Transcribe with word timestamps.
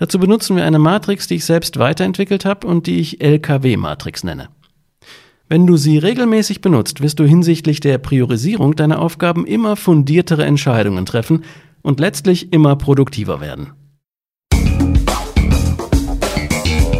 Dazu 0.00 0.18
benutzen 0.18 0.56
wir 0.56 0.64
eine 0.64 0.78
Matrix, 0.78 1.26
die 1.26 1.34
ich 1.34 1.44
selbst 1.44 1.78
weiterentwickelt 1.78 2.46
habe 2.46 2.66
und 2.66 2.86
die 2.86 3.00
ich 3.00 3.20
LKW-Matrix 3.20 4.24
nenne. 4.24 4.48
Wenn 5.46 5.66
du 5.66 5.76
sie 5.76 5.98
regelmäßig 5.98 6.62
benutzt, 6.62 7.02
wirst 7.02 7.18
du 7.18 7.24
hinsichtlich 7.24 7.80
der 7.80 7.98
Priorisierung 7.98 8.76
deiner 8.76 8.98
Aufgaben 8.98 9.44
immer 9.46 9.76
fundiertere 9.76 10.46
Entscheidungen 10.46 11.04
treffen 11.04 11.44
und 11.82 12.00
letztlich 12.00 12.50
immer 12.50 12.76
produktiver 12.76 13.42
werden. 13.42 13.72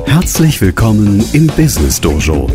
Herzlich 0.04 0.60
willkommen 0.60 1.24
im 1.32 1.46
Business 1.46 2.02
Dojo, 2.02 2.50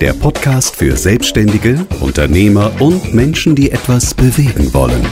der 0.00 0.14
Podcast 0.14 0.74
für 0.74 0.96
Selbstständige, 0.96 1.86
Unternehmer 2.00 2.72
und 2.80 3.12
Menschen, 3.12 3.54
die 3.56 3.70
etwas 3.72 4.14
bewegen 4.14 4.72
wollen. 4.72 5.04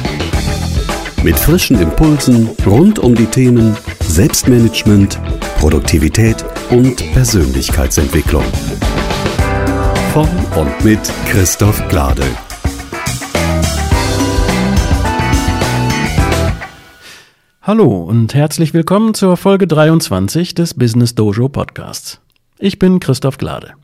Mit 1.24 1.38
frischen 1.38 1.80
Impulsen 1.80 2.48
rund 2.64 3.00
um 3.00 3.14
die 3.14 3.26
Themen 3.26 3.76
Selbstmanagement, 4.00 5.18
Produktivität 5.58 6.44
und 6.70 6.96
Persönlichkeitsentwicklung. 7.12 8.44
Von 10.12 10.28
und 10.56 10.84
mit 10.84 11.00
Christoph 11.28 11.86
Glade. 11.88 12.24
Hallo 17.62 18.04
und 18.04 18.34
herzlich 18.34 18.72
willkommen 18.72 19.12
zur 19.12 19.36
Folge 19.36 19.66
23 19.66 20.54
des 20.54 20.74
Business 20.74 21.14
Dojo 21.14 21.48
Podcasts. 21.48 22.20
Ich 22.58 22.78
bin 22.78 23.00
Christoph 23.00 23.38
Glade. 23.38 23.74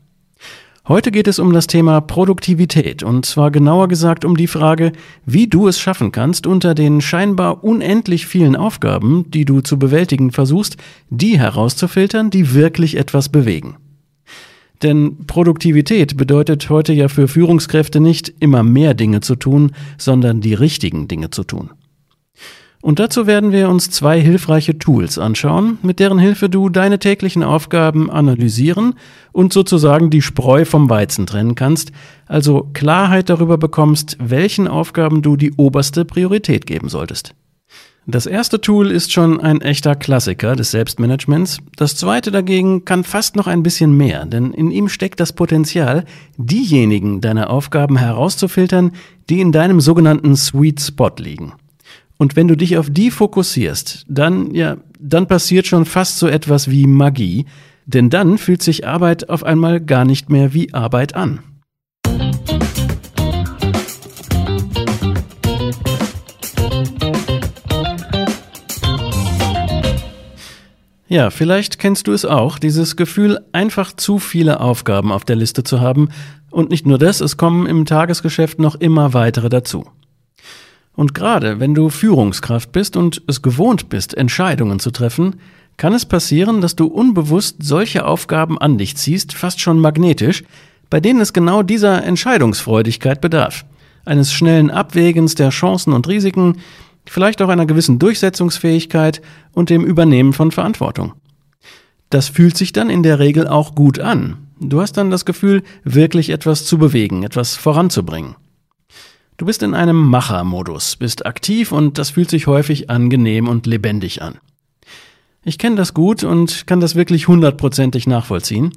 Heute 0.87 1.09
geht 1.09 1.27
es 1.27 1.39
um 1.39 1.51
das 1.51 1.65
Thema 1.65 1.99
Produktivität 1.99 3.01
und 3.01 3.25
zwar 3.25 3.49
genauer 3.49 3.87
gesagt 3.87 4.23
um 4.23 4.37
die 4.37 4.45
Frage, 4.45 4.91
wie 5.25 5.47
du 5.47 5.67
es 5.67 5.79
schaffen 5.79 6.11
kannst, 6.11 6.45
unter 6.45 6.75
den 6.75 7.01
scheinbar 7.01 7.63
unendlich 7.63 8.27
vielen 8.27 8.55
Aufgaben, 8.55 9.25
die 9.31 9.45
du 9.45 9.61
zu 9.61 9.79
bewältigen 9.79 10.31
versuchst, 10.31 10.77
die 11.09 11.39
herauszufiltern, 11.39 12.29
die 12.29 12.53
wirklich 12.53 12.97
etwas 12.97 13.29
bewegen. 13.29 13.77
Denn 14.83 15.25
Produktivität 15.25 16.17
bedeutet 16.17 16.69
heute 16.69 16.93
ja 16.93 17.07
für 17.07 17.27
Führungskräfte 17.27 17.99
nicht 17.99 18.31
immer 18.39 18.61
mehr 18.61 18.93
Dinge 18.93 19.21
zu 19.21 19.35
tun, 19.35 19.71
sondern 19.97 20.39
die 20.39 20.53
richtigen 20.53 21.07
Dinge 21.07 21.31
zu 21.31 21.43
tun. 21.43 21.71
Und 22.85 22.99
dazu 22.99 23.25
werden 23.25 23.51
wir 23.51 23.67
uns 23.69 23.89
zwei 23.89 24.21
hilfreiche 24.21 24.77
Tools 24.77 25.17
anschauen, 25.17 25.79
mit 25.81 25.99
deren 25.99 26.19
Hilfe 26.19 26.49
du 26.51 26.69
deine 26.69 26.99
täglichen 26.99 27.41
Aufgaben 27.41 28.11
analysieren 28.11 28.93
und 29.31 29.53
sozusagen 29.53 30.11
die 30.11 30.21
Spreu 30.21 30.65
vom 30.65 30.87
Weizen 30.87 31.25
trennen 31.25 31.55
kannst, 31.55 31.91
also 32.27 32.69
Klarheit 32.73 33.31
darüber 33.31 33.57
bekommst, 33.57 34.17
welchen 34.19 34.67
Aufgaben 34.67 35.23
du 35.23 35.35
die 35.35 35.51
oberste 35.53 36.05
Priorität 36.05 36.67
geben 36.67 36.87
solltest. 36.87 37.33
Das 38.05 38.27
erste 38.27 38.61
Tool 38.61 38.91
ist 38.91 39.11
schon 39.11 39.39
ein 39.41 39.61
echter 39.61 39.95
Klassiker 39.95 40.55
des 40.55 40.69
Selbstmanagements. 40.69 41.61
Das 41.77 41.95
zweite 41.95 42.29
dagegen 42.29 42.85
kann 42.85 43.03
fast 43.03 43.35
noch 43.35 43.47
ein 43.47 43.63
bisschen 43.63 43.97
mehr, 43.97 44.27
denn 44.27 44.51
in 44.51 44.69
ihm 44.69 44.89
steckt 44.89 45.19
das 45.19 45.33
Potenzial, 45.33 46.05
diejenigen 46.37 47.19
deiner 47.19 47.49
Aufgaben 47.49 47.97
herauszufiltern, 47.97 48.91
die 49.27 49.41
in 49.41 49.51
deinem 49.51 49.81
sogenannten 49.81 50.35
Sweet 50.35 50.79
Spot 50.79 51.13
liegen. 51.17 51.53
Und 52.17 52.35
wenn 52.35 52.47
du 52.47 52.55
dich 52.55 52.77
auf 52.77 52.89
die 52.89 53.11
fokussierst, 53.11 54.05
dann, 54.07 54.53
ja, 54.53 54.77
dann 54.99 55.27
passiert 55.27 55.67
schon 55.67 55.85
fast 55.85 56.17
so 56.17 56.27
etwas 56.27 56.69
wie 56.69 56.87
Magie, 56.87 57.45
denn 57.85 58.09
dann 58.09 58.37
fühlt 58.37 58.63
sich 58.63 58.87
Arbeit 58.87 59.29
auf 59.29 59.43
einmal 59.43 59.81
gar 59.81 60.05
nicht 60.05 60.29
mehr 60.29 60.53
wie 60.53 60.73
Arbeit 60.73 61.15
an. 61.15 61.39
Ja, 71.07 71.29
vielleicht 71.29 71.77
kennst 71.77 72.07
du 72.07 72.13
es 72.13 72.25
auch, 72.25 72.57
dieses 72.57 72.95
Gefühl, 72.95 73.39
einfach 73.51 73.93
zu 73.93 74.17
viele 74.17 74.59
Aufgaben 74.59 75.11
auf 75.11 75.23
der 75.23 75.35
Liste 75.35 75.63
zu 75.63 75.79
haben. 75.79 76.09
Und 76.49 76.71
nicht 76.71 76.87
nur 76.87 76.97
das, 76.97 77.21
es 77.21 77.37
kommen 77.37 77.67
im 77.67 77.85
Tagesgeschäft 77.85 78.59
noch 78.59 78.75
immer 78.75 79.13
weitere 79.13 79.49
dazu. 79.49 79.85
Und 80.95 81.13
gerade 81.13 81.59
wenn 81.59 81.73
du 81.73 81.89
Führungskraft 81.89 82.71
bist 82.71 82.95
und 82.95 83.21
es 83.27 83.41
gewohnt 83.41 83.89
bist, 83.89 84.15
Entscheidungen 84.15 84.79
zu 84.79 84.91
treffen, 84.91 85.35
kann 85.77 85.93
es 85.93 86.05
passieren, 86.05 86.61
dass 86.61 86.75
du 86.75 86.87
unbewusst 86.87 87.57
solche 87.59 88.05
Aufgaben 88.05 88.57
an 88.57 88.77
dich 88.77 88.95
ziehst, 88.95 89.33
fast 89.33 89.59
schon 89.59 89.79
magnetisch, 89.79 90.43
bei 90.89 90.99
denen 90.99 91.19
es 91.19 91.33
genau 91.33 91.63
dieser 91.63 92.03
Entscheidungsfreudigkeit 92.03 93.19
bedarf, 93.19 93.65
eines 94.05 94.31
schnellen 94.31 94.71
Abwägens 94.71 95.35
der 95.35 95.49
Chancen 95.49 95.91
und 95.91 96.07
Risiken, 96.07 96.57
vielleicht 97.05 97.41
auch 97.41 97.49
einer 97.49 97.65
gewissen 97.65 97.99
Durchsetzungsfähigkeit 97.99 99.21
und 99.51 99.69
dem 99.69 99.83
Übernehmen 99.83 100.31
von 100.31 100.51
Verantwortung. 100.51 101.13
Das 102.09 102.29
fühlt 102.29 102.55
sich 102.55 102.71
dann 102.71 102.89
in 102.89 103.03
der 103.03 103.19
Regel 103.19 103.47
auch 103.47 103.75
gut 103.75 103.99
an. 103.99 104.37
Du 104.61 104.79
hast 104.79 104.93
dann 104.93 105.11
das 105.11 105.25
Gefühl, 105.25 105.63
wirklich 105.83 106.29
etwas 106.29 106.65
zu 106.65 106.77
bewegen, 106.77 107.23
etwas 107.23 107.55
voranzubringen. 107.55 108.35
Du 109.37 109.45
bist 109.45 109.63
in 109.63 109.73
einem 109.73 109.97
Machermodus, 109.97 110.95
bist 110.95 111.25
aktiv 111.25 111.73
und 111.73 111.97
das 111.97 112.11
fühlt 112.11 112.29
sich 112.29 112.47
häufig 112.47 112.89
angenehm 112.89 113.49
und 113.49 113.65
lebendig 113.65 114.21
an. 114.21 114.35
Ich 115.43 115.57
kenne 115.57 115.75
das 115.75 115.93
gut 115.93 116.23
und 116.23 116.65
kann 116.67 116.79
das 116.79 116.95
wirklich 116.95 117.27
hundertprozentig 117.27 118.07
nachvollziehen. 118.07 118.71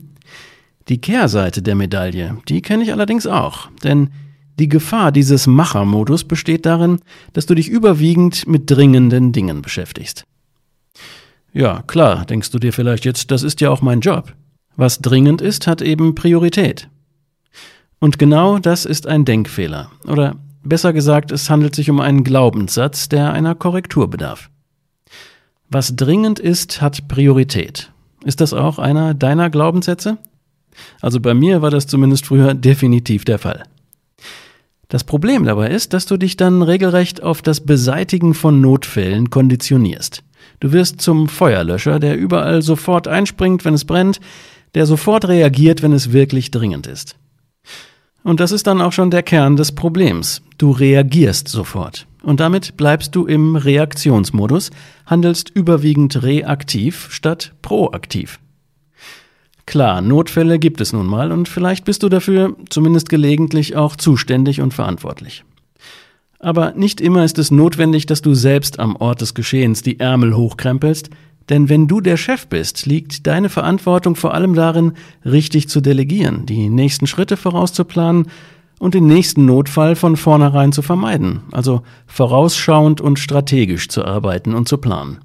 Die 0.89 1.01
Kehrseite 1.01 1.63
der 1.63 1.77
Medaille, 1.77 2.39
die 2.49 2.61
kenne 2.61 2.83
ich 2.83 2.93
allerdings 2.93 3.27
auch, 3.27 3.69
denn 3.85 4.11
die 4.59 4.69
Gefahr 4.69 5.13
dieses 5.13 5.47
Machermodus 5.47 6.25
besteht 6.25 6.67
darin, 6.67 6.99
dass 7.35 7.47
du 7.47 7.55
dich 7.55 7.69
überwiegend 7.69 8.49
mit 8.49 8.69
dringenden 8.69 9.31
Dingen 9.31 9.63
beschäftigst. 9.63 10.25
Ja, 11.53 11.83
klar, 11.87 12.25
denkst 12.25 12.51
du 12.51 12.59
dir 12.59 12.73
vielleicht 12.73 13.05
jetzt, 13.05 13.31
das 13.31 13.45
ist 13.45 13.61
ja 13.61 13.71
auch 13.71 13.81
mein 13.81 14.01
Job. 14.01 14.35
Was 14.75 14.99
dringend 14.99 15.41
ist, 15.41 15.69
hat 15.69 15.83
eben 15.83 16.17
Priorität. 16.17 16.89
Und 18.01 18.19
genau 18.19 18.59
das 18.59 18.85
ist 18.85 19.07
ein 19.07 19.25
Denkfehler. 19.25 19.91
Oder 20.07 20.37
Besser 20.63 20.93
gesagt, 20.93 21.31
es 21.31 21.51
handelt 21.51 21.75
sich 21.75 21.91
um 21.91 22.01
einen 22.01 22.25
Glaubenssatz, 22.25 23.09
der 23.09 23.33
einer 23.33 23.55
Korrektur 23.55 24.09
bedarf. 24.09 24.51
Was 25.71 25.97
dringend 25.97 26.39
ist, 26.39 26.81
hat 26.81 27.09
Priorität. 27.09 27.93
Ist 28.25 28.41
das 28.41 28.53
auch 28.53 28.79
einer 28.79 29.15
deiner 29.15 29.51
Glaubenssätze? 29.51 30.19
Also 31.01 31.21
bei 31.21 31.35
mir 31.35 31.63
war 31.63 31.71
das 31.71 31.87
zumindest 31.87 32.27
früher 32.27 32.55
definitiv 32.55 33.25
der 33.25 33.39
Fall. 33.39 33.65
Das 34.89 35.05
Problem 35.05 35.45
dabei 35.45 35.69
ist, 35.69 35.93
dass 35.93 36.07
du 36.07 36.17
dich 36.17 36.37
dann 36.37 36.63
regelrecht 36.63 37.23
auf 37.23 37.43
das 37.43 37.61
Beseitigen 37.61 38.33
von 38.33 38.61
Notfällen 38.61 39.29
konditionierst. 39.29 40.23
Du 40.61 40.73
wirst 40.73 41.03
zum 41.03 41.29
Feuerlöscher, 41.29 41.99
der 41.99 42.17
überall 42.17 42.63
sofort 42.63 43.07
einspringt, 43.07 43.67
wenn 43.67 43.75
es 43.75 43.85
brennt, 43.85 44.19
der 44.75 44.87
sofort 44.87 45.29
reagiert, 45.29 45.83
wenn 45.83 45.93
es 45.93 46.13
wirklich 46.13 46.51
dringend 46.51 46.87
ist. 46.87 47.17
Und 48.29 48.41
das 48.41 48.53
ist 48.53 48.67
dann 48.67 48.83
auch 48.83 48.93
schon 48.93 49.11
der 49.11 49.23
Kern 49.23 49.57
des 49.57 49.73
Problems. 49.73 50.43
Du 50.59 50.71
reagierst 50.71 51.49
sofort. 51.49 52.07
Und 52.23 52.41
damit 52.41 52.77
bleibst 52.77 53.15
du 53.15 53.25
im 53.25 53.57
Reaktionsmodus, 53.57 54.71
handelst 55.07 55.49
überwiegend 55.49 56.23
reaktiv 56.23 57.09
statt 57.11 57.55
proaktiv. 57.63 58.39
Klar, 59.65 60.03
Notfälle 60.03 60.59
gibt 60.59 60.83
es 60.83 60.93
nun 60.93 61.07
mal 61.07 61.33
und 61.33 61.49
vielleicht 61.49 61.87
bist 61.87 62.03
du 62.03 62.11
dafür 62.11 62.55
zumindest 62.69 63.09
gelegentlich 63.09 63.77
auch 63.77 63.97
zuständig 63.97 64.61
und 64.61 64.75
verantwortlich. 64.75 65.43
Aber 66.39 66.73
nicht 66.73 67.01
immer 67.01 67.25
ist 67.25 67.39
es 67.39 67.51
notwendig, 67.51 68.05
dass 68.05 68.21
du 68.21 68.35
selbst 68.35 68.79
am 68.79 68.97
Ort 68.97 69.23
des 69.23 69.33
Geschehens 69.33 69.81
die 69.81 70.01
Ärmel 70.01 70.37
hochkrempelst, 70.37 71.09
denn 71.49 71.69
wenn 71.69 71.87
du 71.87 72.01
der 72.01 72.17
Chef 72.17 72.47
bist, 72.47 72.87
liegt 72.87 73.27
deine 73.27 73.49
Verantwortung 73.49 74.17
vor 74.17 74.35
allem 74.35 74.55
darin, 74.55 74.93
richtig 75.25 75.69
zu 75.69 75.81
delegieren, 75.81 76.47
die 76.47 76.69
nächsten 76.69 77.07
Schritte 77.07 77.37
vorauszuplanen 77.37 78.27
und 78.79 78.95
den 78.95 79.07
nächsten 79.07 79.45
Notfall 79.45 79.97
von 79.97 80.17
vornherein 80.17 80.73
zu 80.73 80.83
vermeiden, 80.83 81.43
also 81.51 81.83
vorausschauend 82.07 83.01
und 83.01 83.19
strategisch 83.19 83.89
zu 83.89 84.05
arbeiten 84.05 84.55
und 84.55 84.69
zu 84.69 84.79
planen. 84.79 85.19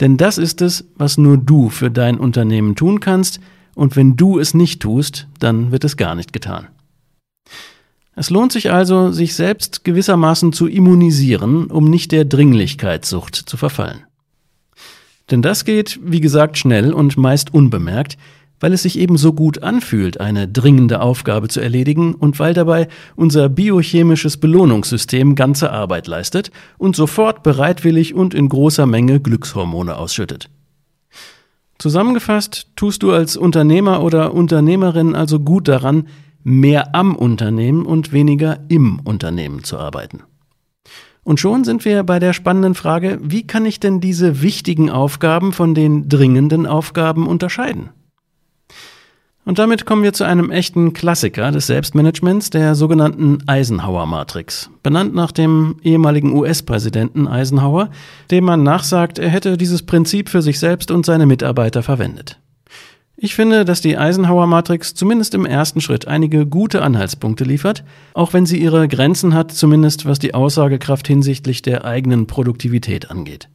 Denn 0.00 0.16
das 0.16 0.36
ist 0.36 0.60
es, 0.60 0.88
was 0.96 1.16
nur 1.16 1.38
du 1.38 1.70
für 1.70 1.90
dein 1.90 2.18
Unternehmen 2.18 2.74
tun 2.74 3.00
kannst, 3.00 3.40
und 3.74 3.94
wenn 3.94 4.16
du 4.16 4.38
es 4.38 4.54
nicht 4.54 4.80
tust, 4.80 5.28
dann 5.38 5.70
wird 5.70 5.84
es 5.84 5.98
gar 5.98 6.14
nicht 6.14 6.32
getan. 6.32 6.68
Es 8.14 8.30
lohnt 8.30 8.50
sich 8.50 8.72
also, 8.72 9.12
sich 9.12 9.34
selbst 9.34 9.84
gewissermaßen 9.84 10.54
zu 10.54 10.66
immunisieren, 10.66 11.66
um 11.66 11.90
nicht 11.90 12.10
der 12.10 12.24
Dringlichkeitssucht 12.24 13.34
zu 13.34 13.58
verfallen. 13.58 14.04
Denn 15.30 15.42
das 15.42 15.64
geht, 15.64 15.98
wie 16.02 16.20
gesagt, 16.20 16.56
schnell 16.56 16.92
und 16.92 17.16
meist 17.16 17.52
unbemerkt, 17.52 18.16
weil 18.60 18.72
es 18.72 18.82
sich 18.82 18.98
eben 18.98 19.16
so 19.16 19.32
gut 19.32 19.62
anfühlt, 19.62 20.20
eine 20.20 20.48
dringende 20.48 21.00
Aufgabe 21.00 21.48
zu 21.48 21.60
erledigen 21.60 22.14
und 22.14 22.38
weil 22.38 22.54
dabei 22.54 22.88
unser 23.14 23.48
biochemisches 23.48 24.38
Belohnungssystem 24.38 25.34
ganze 25.34 25.72
Arbeit 25.72 26.06
leistet 26.06 26.50
und 26.78 26.96
sofort 26.96 27.42
bereitwillig 27.42 28.14
und 28.14 28.34
in 28.34 28.48
großer 28.48 28.86
Menge 28.86 29.20
Glückshormone 29.20 29.96
ausschüttet. 29.96 30.48
Zusammengefasst 31.78 32.68
tust 32.74 33.02
du 33.02 33.12
als 33.12 33.36
Unternehmer 33.36 34.02
oder 34.02 34.32
Unternehmerin 34.32 35.14
also 35.14 35.40
gut 35.40 35.68
daran, 35.68 36.08
mehr 36.42 36.94
am 36.94 37.14
Unternehmen 37.14 37.84
und 37.84 38.12
weniger 38.12 38.60
im 38.68 39.00
Unternehmen 39.00 39.64
zu 39.64 39.78
arbeiten. 39.78 40.22
Und 41.26 41.40
schon 41.40 41.64
sind 41.64 41.84
wir 41.84 42.04
bei 42.04 42.20
der 42.20 42.32
spannenden 42.32 42.76
Frage, 42.76 43.18
wie 43.20 43.44
kann 43.44 43.66
ich 43.66 43.80
denn 43.80 44.00
diese 44.00 44.42
wichtigen 44.42 44.90
Aufgaben 44.90 45.52
von 45.52 45.74
den 45.74 46.08
dringenden 46.08 46.66
Aufgaben 46.66 47.26
unterscheiden? 47.26 47.88
Und 49.44 49.58
damit 49.58 49.86
kommen 49.86 50.04
wir 50.04 50.12
zu 50.12 50.22
einem 50.22 50.52
echten 50.52 50.92
Klassiker 50.92 51.50
des 51.50 51.66
Selbstmanagements, 51.66 52.50
der 52.50 52.76
sogenannten 52.76 53.38
Eisenhower-Matrix, 53.44 54.70
benannt 54.84 55.16
nach 55.16 55.32
dem 55.32 55.80
ehemaligen 55.82 56.32
US-Präsidenten 56.32 57.26
Eisenhower, 57.26 57.90
dem 58.30 58.44
man 58.44 58.62
nachsagt, 58.62 59.18
er 59.18 59.28
hätte 59.28 59.56
dieses 59.56 59.84
Prinzip 59.84 60.28
für 60.28 60.42
sich 60.42 60.60
selbst 60.60 60.92
und 60.92 61.04
seine 61.04 61.26
Mitarbeiter 61.26 61.82
verwendet. 61.82 62.38
Ich 63.18 63.34
finde, 63.34 63.64
dass 63.64 63.80
die 63.80 63.96
Eisenhower-Matrix 63.96 64.94
zumindest 64.94 65.34
im 65.34 65.46
ersten 65.46 65.80
Schritt 65.80 66.06
einige 66.06 66.44
gute 66.44 66.82
Anhaltspunkte 66.82 67.44
liefert, 67.44 67.82
auch 68.12 68.34
wenn 68.34 68.44
sie 68.44 68.58
ihre 68.58 68.88
Grenzen 68.88 69.32
hat, 69.32 69.52
zumindest 69.52 70.04
was 70.04 70.18
die 70.18 70.34
Aussagekraft 70.34 71.06
hinsichtlich 71.06 71.62
der 71.62 71.86
eigenen 71.86 72.26
Produktivität 72.26 73.10
angeht. 73.10 73.48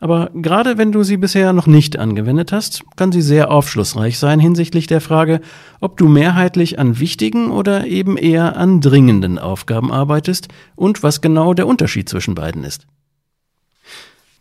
Aber 0.00 0.30
gerade 0.34 0.76
wenn 0.76 0.90
du 0.90 1.04
sie 1.04 1.16
bisher 1.16 1.52
noch 1.52 1.68
nicht 1.68 1.96
angewendet 1.96 2.50
hast, 2.50 2.82
kann 2.96 3.12
sie 3.12 3.22
sehr 3.22 3.52
aufschlussreich 3.52 4.18
sein 4.18 4.40
hinsichtlich 4.40 4.88
der 4.88 5.00
Frage, 5.00 5.40
ob 5.80 5.96
du 5.96 6.08
mehrheitlich 6.08 6.80
an 6.80 6.98
wichtigen 6.98 7.52
oder 7.52 7.86
eben 7.86 8.16
eher 8.16 8.56
an 8.56 8.80
dringenden 8.80 9.38
Aufgaben 9.38 9.92
arbeitest 9.92 10.48
und 10.74 11.04
was 11.04 11.20
genau 11.20 11.54
der 11.54 11.68
Unterschied 11.68 12.08
zwischen 12.08 12.34
beiden 12.34 12.64
ist. 12.64 12.88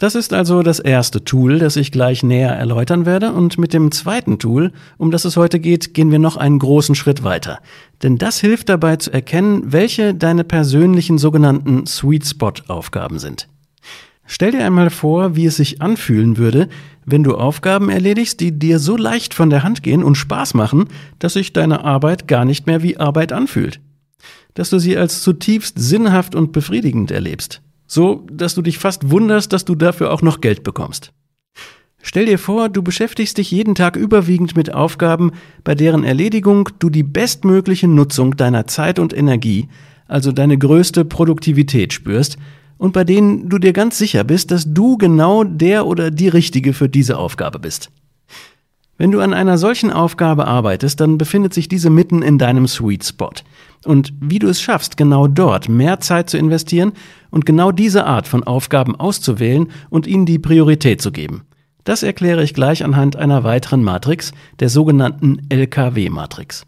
Das 0.02 0.16
ist 0.16 0.34
also 0.34 0.64
das 0.64 0.80
erste 0.80 1.24
Tool, 1.24 1.60
das 1.60 1.76
ich 1.76 1.92
gleich 1.92 2.24
näher 2.24 2.56
erläutern 2.56 3.06
werde, 3.06 3.34
und 3.34 3.60
mit 3.60 3.72
dem 3.72 3.92
zweiten 3.92 4.40
Tool, 4.40 4.72
um 4.98 5.12
das 5.12 5.26
es 5.26 5.38
heute 5.38 5.60
geht, 5.60 5.94
gehen 5.94 6.10
wir 6.10 6.18
noch 6.18 6.38
einen 6.38 6.58
großen 6.58 6.96
Schritt 6.96 7.24
weiter. 7.24 7.60
Denn 8.02 8.18
das 8.18 8.40
hilft 8.40 8.70
dabei 8.70 8.96
zu 8.96 9.14
erkennen, 9.14 9.62
welche 9.72 10.16
deine 10.16 10.44
persönlichen 10.44 11.20
sogenannten 11.20 11.86
Sweet 11.86 12.26
Spot 12.26 12.54
Aufgaben 12.68 13.20
sind. 13.20 13.48
Stell 14.26 14.50
dir 14.50 14.66
einmal 14.66 14.90
vor, 14.90 15.36
wie 15.36 15.46
es 15.46 15.58
sich 15.58 15.84
anfühlen 15.84 16.38
würde, 16.38 16.68
wenn 17.06 17.22
du 17.22 17.36
Aufgaben 17.36 17.92
erledigst, 17.92 18.40
die 18.40 18.58
dir 18.58 18.80
so 18.80 18.98
leicht 18.98 19.36
von 19.36 19.52
der 19.52 19.62
Hand 19.62 19.84
gehen 19.84 20.02
und 20.04 20.16
Spaß 20.16 20.56
machen, 20.56 20.86
dass 21.20 21.34
sich 21.34 21.54
deine 21.54 21.86
Arbeit 21.86 22.28
gar 22.28 22.44
nicht 22.44 22.66
mehr 22.66 22.82
wie 22.82 22.98
Arbeit 22.98 23.34
anfühlt. 23.34 23.80
Dass 24.56 24.72
du 24.72 24.80
sie 24.80 24.98
als 24.98 25.22
zutiefst 25.22 25.78
sinnhaft 25.78 26.34
und 26.34 26.54
befriedigend 26.54 27.12
erlebst. 27.12 27.62
So, 27.94 28.26
dass 28.32 28.56
du 28.56 28.62
dich 28.62 28.78
fast 28.78 29.12
wunderst, 29.12 29.52
dass 29.52 29.66
du 29.66 29.76
dafür 29.76 30.14
auch 30.14 30.22
noch 30.22 30.40
Geld 30.40 30.64
bekommst. 30.64 31.12
Stell 32.02 32.26
dir 32.26 32.40
vor, 32.40 32.70
du 32.70 32.82
beschäftigst 32.82 33.38
dich 33.38 33.52
jeden 33.52 33.76
Tag 33.76 33.98
überwiegend 33.98 34.56
mit 34.56 34.74
Aufgaben, 34.74 35.34
bei 35.66 35.76
deren 35.76 36.06
Erledigung 36.06 36.70
du 36.80 36.90
die 36.90 37.04
bestmögliche 37.04 37.90
Nutzung 37.90 38.38
deiner 38.38 38.66
Zeit 38.66 38.98
und 38.98 39.12
Energie, 39.12 39.68
also 40.08 40.32
deine 40.32 40.58
größte 40.58 41.04
Produktivität 41.04 41.92
spürst, 41.92 42.38
und 42.78 42.94
bei 42.94 43.04
denen 43.04 43.50
du 43.50 43.58
dir 43.58 43.74
ganz 43.74 43.98
sicher 43.98 44.24
bist, 44.24 44.52
dass 44.52 44.74
du 44.74 44.98
genau 44.98 45.44
der 45.44 45.86
oder 45.86 46.12
die 46.12 46.30
Richtige 46.30 46.72
für 46.72 46.88
diese 46.88 47.18
Aufgabe 47.18 47.60
bist. 47.60 47.92
Wenn 48.98 49.12
du 49.12 49.20
an 49.20 49.34
einer 49.34 49.58
solchen 49.58 49.92
Aufgabe 49.92 50.48
arbeitest, 50.48 51.02
dann 51.02 51.18
befindet 51.18 51.54
sich 51.54 51.68
diese 51.68 51.90
mitten 51.90 52.22
in 52.22 52.38
deinem 52.38 52.70
Sweet 52.70 53.04
Spot. 53.04 53.34
Und 53.86 54.14
wie 54.20 54.40
du 54.40 54.48
es 54.48 54.62
schaffst, 54.62 54.98
genau 54.98 55.28
dort 55.28 55.68
mehr 55.68 56.00
Zeit 56.00 56.30
zu 56.30 56.38
investieren 56.38 56.94
und 57.32 57.46
genau 57.46 57.72
diese 57.72 58.06
Art 58.06 58.28
von 58.28 58.44
Aufgaben 58.44 58.96
auszuwählen 58.96 59.68
und 59.90 60.06
ihnen 60.06 60.26
die 60.26 60.40
Priorität 60.40 61.02
zu 61.02 61.12
geben. 61.12 61.44
Das 61.84 62.04
erkläre 62.04 62.44
ich 62.44 62.54
gleich 62.54 62.84
anhand 62.84 63.16
einer 63.16 63.44
weiteren 63.44 63.84
Matrix, 63.84 64.34
der 64.60 64.70
sogenannten 64.70 65.42
LKW-Matrix. 65.50 66.66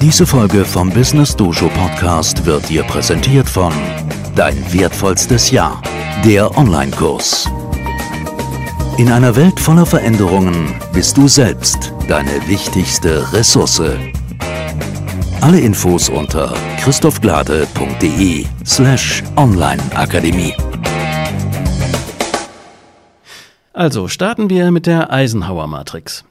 Diese 0.00 0.26
Folge 0.26 0.64
vom 0.64 0.90
Business 0.90 1.34
Dojo 1.36 1.68
Podcast 1.68 2.44
wird 2.44 2.68
dir 2.68 2.82
präsentiert 2.82 3.48
von 3.48 3.72
Dein 4.34 4.56
wertvollstes 4.72 5.50
Jahr, 5.50 5.80
der 6.24 6.56
Online-Kurs. 6.58 7.48
In 8.98 9.10
einer 9.10 9.36
Welt 9.36 9.58
voller 9.60 9.86
Veränderungen 9.86 10.74
bist 10.92 11.16
du 11.16 11.28
selbst 11.28 11.92
deine 12.08 12.46
wichtigste 12.46 13.32
Ressource. 13.32 13.82
Alle 15.40 15.60
Infos 15.60 16.08
unter 16.08 16.52
christophglade.de 16.78 18.46
slash 18.64 19.22
onlineakademie. 19.36 20.54
Also 23.72 24.08
starten 24.08 24.48
wir 24.50 24.70
mit 24.70 24.86
der 24.86 25.12
Eisenhower-Matrix. 25.12 26.24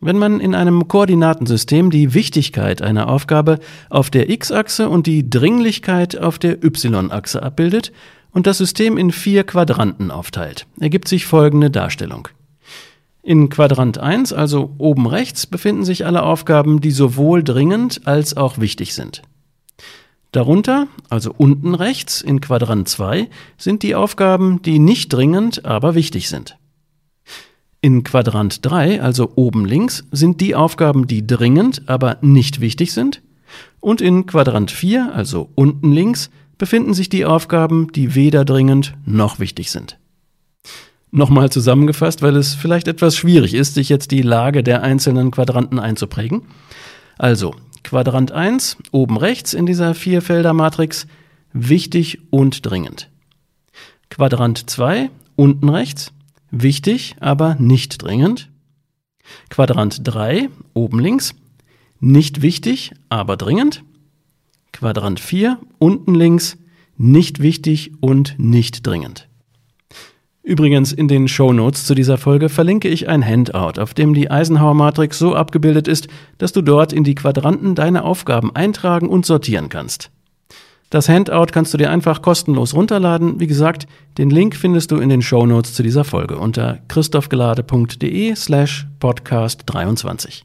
Wenn 0.00 0.18
man 0.18 0.40
in 0.40 0.54
einem 0.54 0.88
Koordinatensystem 0.88 1.90
die 1.90 2.14
Wichtigkeit 2.14 2.82
einer 2.82 3.08
Aufgabe 3.08 3.58
auf 3.90 4.10
der 4.10 4.30
x-Achse 4.30 4.88
und 4.88 5.06
die 5.06 5.28
Dringlichkeit 5.28 6.16
auf 6.16 6.38
der 6.38 6.64
y-Achse 6.64 7.42
abbildet 7.42 7.92
und 8.32 8.46
das 8.46 8.58
System 8.58 8.98
in 8.98 9.12
vier 9.12 9.44
Quadranten 9.44 10.10
aufteilt, 10.10 10.66
ergibt 10.80 11.08
sich 11.08 11.26
folgende 11.26 11.70
Darstellung. 11.70 12.28
In 13.24 13.50
Quadrant 13.50 13.98
1, 13.98 14.32
also 14.32 14.74
oben 14.78 15.06
rechts, 15.06 15.46
befinden 15.46 15.84
sich 15.84 16.04
alle 16.04 16.24
Aufgaben, 16.24 16.80
die 16.80 16.90
sowohl 16.90 17.44
dringend 17.44 18.00
als 18.04 18.36
auch 18.36 18.58
wichtig 18.58 18.94
sind. 18.94 19.22
Darunter, 20.32 20.88
also 21.08 21.32
unten 21.36 21.74
rechts, 21.74 22.20
in 22.20 22.40
Quadrant 22.40 22.88
2, 22.88 23.28
sind 23.56 23.84
die 23.84 23.94
Aufgaben, 23.94 24.60
die 24.62 24.80
nicht 24.80 25.12
dringend, 25.12 25.64
aber 25.64 25.94
wichtig 25.94 26.28
sind. 26.28 26.56
In 27.80 28.02
Quadrant 28.02 28.64
3, 28.66 29.00
also 29.02 29.30
oben 29.36 29.66
links, 29.66 30.04
sind 30.10 30.40
die 30.40 30.56
Aufgaben, 30.56 31.06
die 31.06 31.24
dringend, 31.24 31.82
aber 31.86 32.18
nicht 32.22 32.60
wichtig 32.60 32.92
sind. 32.92 33.22
Und 33.78 34.00
in 34.00 34.26
Quadrant 34.26 34.70
4, 34.70 35.14
also 35.14 35.48
unten 35.54 35.92
links, 35.92 36.30
befinden 36.58 36.94
sich 36.94 37.08
die 37.08 37.24
Aufgaben, 37.24 37.92
die 37.92 38.14
weder 38.14 38.44
dringend 38.44 38.94
noch 39.04 39.38
wichtig 39.38 39.70
sind. 39.70 39.98
Nochmal 41.12 41.50
zusammengefasst, 41.50 42.22
weil 42.22 42.36
es 42.36 42.54
vielleicht 42.54 42.88
etwas 42.88 43.16
schwierig 43.16 43.54
ist, 43.54 43.74
sich 43.74 43.88
jetzt 43.88 44.10
die 44.10 44.22
Lage 44.22 44.64
der 44.64 44.82
einzelnen 44.82 45.30
Quadranten 45.30 45.78
einzuprägen. 45.78 46.42
Also, 47.18 47.54
Quadrant 47.84 48.32
1, 48.32 48.78
oben 48.90 49.16
rechts 49.16 49.54
in 49.54 49.66
dieser 49.66 49.94
Vierfelder-Matrix, 49.94 51.06
wichtig 51.52 52.18
und 52.30 52.68
dringend. 52.68 53.10
Quadrant 54.08 54.68
2, 54.68 55.10
unten 55.36 55.68
rechts, 55.68 56.12
Wichtig, 56.54 57.16
aber 57.18 57.54
nicht 57.54 58.02
dringend. 58.02 58.50
Quadrant 59.48 60.00
3, 60.06 60.50
oben 60.74 60.98
links. 60.98 61.34
Nicht 61.98 62.42
wichtig, 62.42 62.92
aber 63.08 63.38
dringend. 63.38 63.82
Quadrant 64.70 65.18
4, 65.18 65.58
unten 65.78 66.14
links. 66.14 66.58
Nicht 66.98 67.40
wichtig 67.40 67.92
und 68.00 68.34
nicht 68.36 68.86
dringend. 68.86 69.30
Übrigens, 70.44 70.92
in 70.92 71.06
den 71.06 71.28
Show 71.28 71.52
Notes 71.52 71.86
zu 71.86 71.94
dieser 71.94 72.18
Folge 72.18 72.48
verlinke 72.48 72.88
ich 72.88 73.08
ein 73.08 73.24
Handout, 73.24 73.80
auf 73.80 73.94
dem 73.94 74.12
die 74.12 74.28
Eisenhower-Matrix 74.28 75.18
so 75.18 75.36
abgebildet 75.36 75.86
ist, 75.86 76.08
dass 76.38 76.52
du 76.52 76.62
dort 76.62 76.92
in 76.92 77.04
die 77.04 77.14
Quadranten 77.14 77.76
deine 77.76 78.04
Aufgaben 78.04 78.54
eintragen 78.54 79.08
und 79.08 79.24
sortieren 79.24 79.68
kannst. 79.68 80.10
Das 80.90 81.08
Handout 81.08 81.46
kannst 81.52 81.72
du 81.72 81.78
dir 81.78 81.90
einfach 81.90 82.22
kostenlos 82.22 82.74
runterladen. 82.74 83.40
Wie 83.40 83.46
gesagt, 83.46 83.86
den 84.18 84.30
Link 84.30 84.56
findest 84.56 84.90
du 84.90 84.96
in 84.96 85.08
den 85.08 85.22
Show 85.22 85.46
Notes 85.46 85.74
zu 85.74 85.82
dieser 85.82 86.04
Folge 86.04 86.36
unter 86.36 86.80
christophgelade.de 86.88 88.34
slash 88.34 88.86
podcast 88.98 89.62
23. 89.66 90.44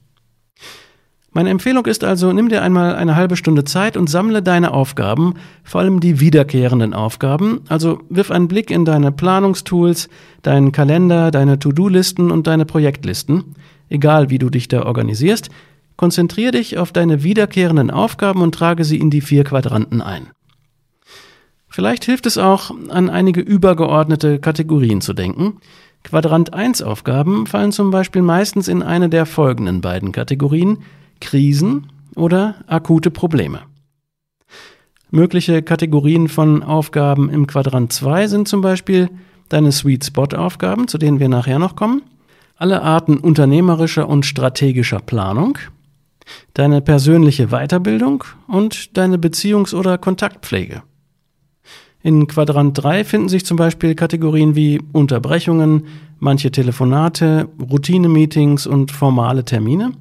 Meine 1.38 1.51
Empfehlung 1.51 1.86
ist 1.86 2.03
also, 2.03 2.34
nimm 2.34 2.50
dir 2.50 2.63
einmal 2.63 2.96
eine 2.96 3.15
halbe 3.15 3.38
Stunde 3.38 3.63
Zeit 3.63 3.96
und 3.96 4.10
sammle 4.10 4.41
deine 4.41 4.74
Aufgaben, 4.74 5.36
vor 5.63 5.82
allem 5.82 6.00
die 6.00 6.20
wiederkehrenden 6.20 6.96
Aufgaben. 6.96 7.62
Also 7.70 8.00
wirf 8.10 8.32
einen 8.32 8.48
Blick 8.48 8.72
in 8.72 8.86
deine 8.86 9.12
Planungstools, 9.12 10.10
deinen 10.41 10.72
Kalender, 10.72 11.29
deine 11.29 11.60
To-Do-Listen 11.60 12.32
und 12.32 12.48
deine 12.48 12.65
Projektlisten. 12.65 13.53
Egal 13.88 14.32
wie 14.32 14.39
du 14.39 14.50
dich 14.50 14.67
da 14.67 14.88
organisierst, 14.88 15.51
konzentriere 15.96 16.53
dich 16.53 16.79
auf 16.79 16.91
deine 16.91 17.22
wiederkehrenden 17.22 17.91
Aufgaben 17.91 18.41
und 18.41 18.56
trage 18.56 18.84
sie 18.84 18.98
in 18.98 19.12
die 19.12 19.22
vier 19.22 19.44
Quadranten 19.44 20.01
ein. 20.01 20.32
Vielleicht 21.70 22.03
hilft 22.06 22.25
es 22.25 22.39
auch, 22.39 22.72
an 22.89 23.12
einige 23.12 23.41
übergeordnete 23.41 24.39
Kategorien 24.39 25.01
zu 25.01 25.13
denken. 25.13 25.60
Quadrant 26.03 26.56
1 26.56 26.82
Aufgaben 26.82 27.46
fallen 27.46 27.72
zum 27.72 27.91
Beispiel 27.91 28.24
meistens 28.24 28.67
in 28.67 28.82
eine 28.82 29.08
der 29.08 29.27
folgenden 29.27 29.82
beiden 29.82 30.12
Kategorien 30.12 30.79
Krisen 31.19 31.88
oder 32.15 32.55
akute 32.67 33.12
Probleme. 33.12 33.62
Mögliche 35.09 35.62
Kategorien 35.62 36.27
von 36.27 36.63
Aufgaben 36.63 37.29
im 37.29 37.47
Quadrant 37.47 37.93
2 37.93 38.27
sind 38.27 38.47
zum 38.47 38.62
Beispiel 38.62 39.09
deine 39.50 39.71
Sweet 39.71 40.03
Spot 40.03 40.27
Aufgaben, 40.36 40.88
zu 40.88 40.97
denen 40.97 41.19
wir 41.19 41.29
nachher 41.29 41.59
noch 41.59 41.75
kommen, 41.75 42.01
alle 42.57 42.81
Arten 42.81 43.17
unternehmerischer 43.17 44.09
und 44.09 44.25
strategischer 44.25 45.00
Planung, 45.00 45.57
deine 46.53 46.81
persönliche 46.81 47.47
Weiterbildung 47.47 48.25
und 48.47 48.97
deine 48.97 49.17
Beziehungs- 49.17 49.74
oder 49.74 49.97
Kontaktpflege. 49.97 50.83
In 52.03 52.27
Quadrant 52.27 52.77
3 52.77 53.03
finden 53.03 53.29
sich 53.29 53.45
zum 53.45 53.57
Beispiel 53.57 53.95
Kategorien 53.95 54.55
wie 54.55 54.81
Unterbrechungen, 54.91 55.86
manche 56.19 56.51
Telefonate, 56.51 57.47
Routine-Meetings 57.59 58.67
und 58.67 58.91
formale 58.91 59.45
Termine. 59.45 59.91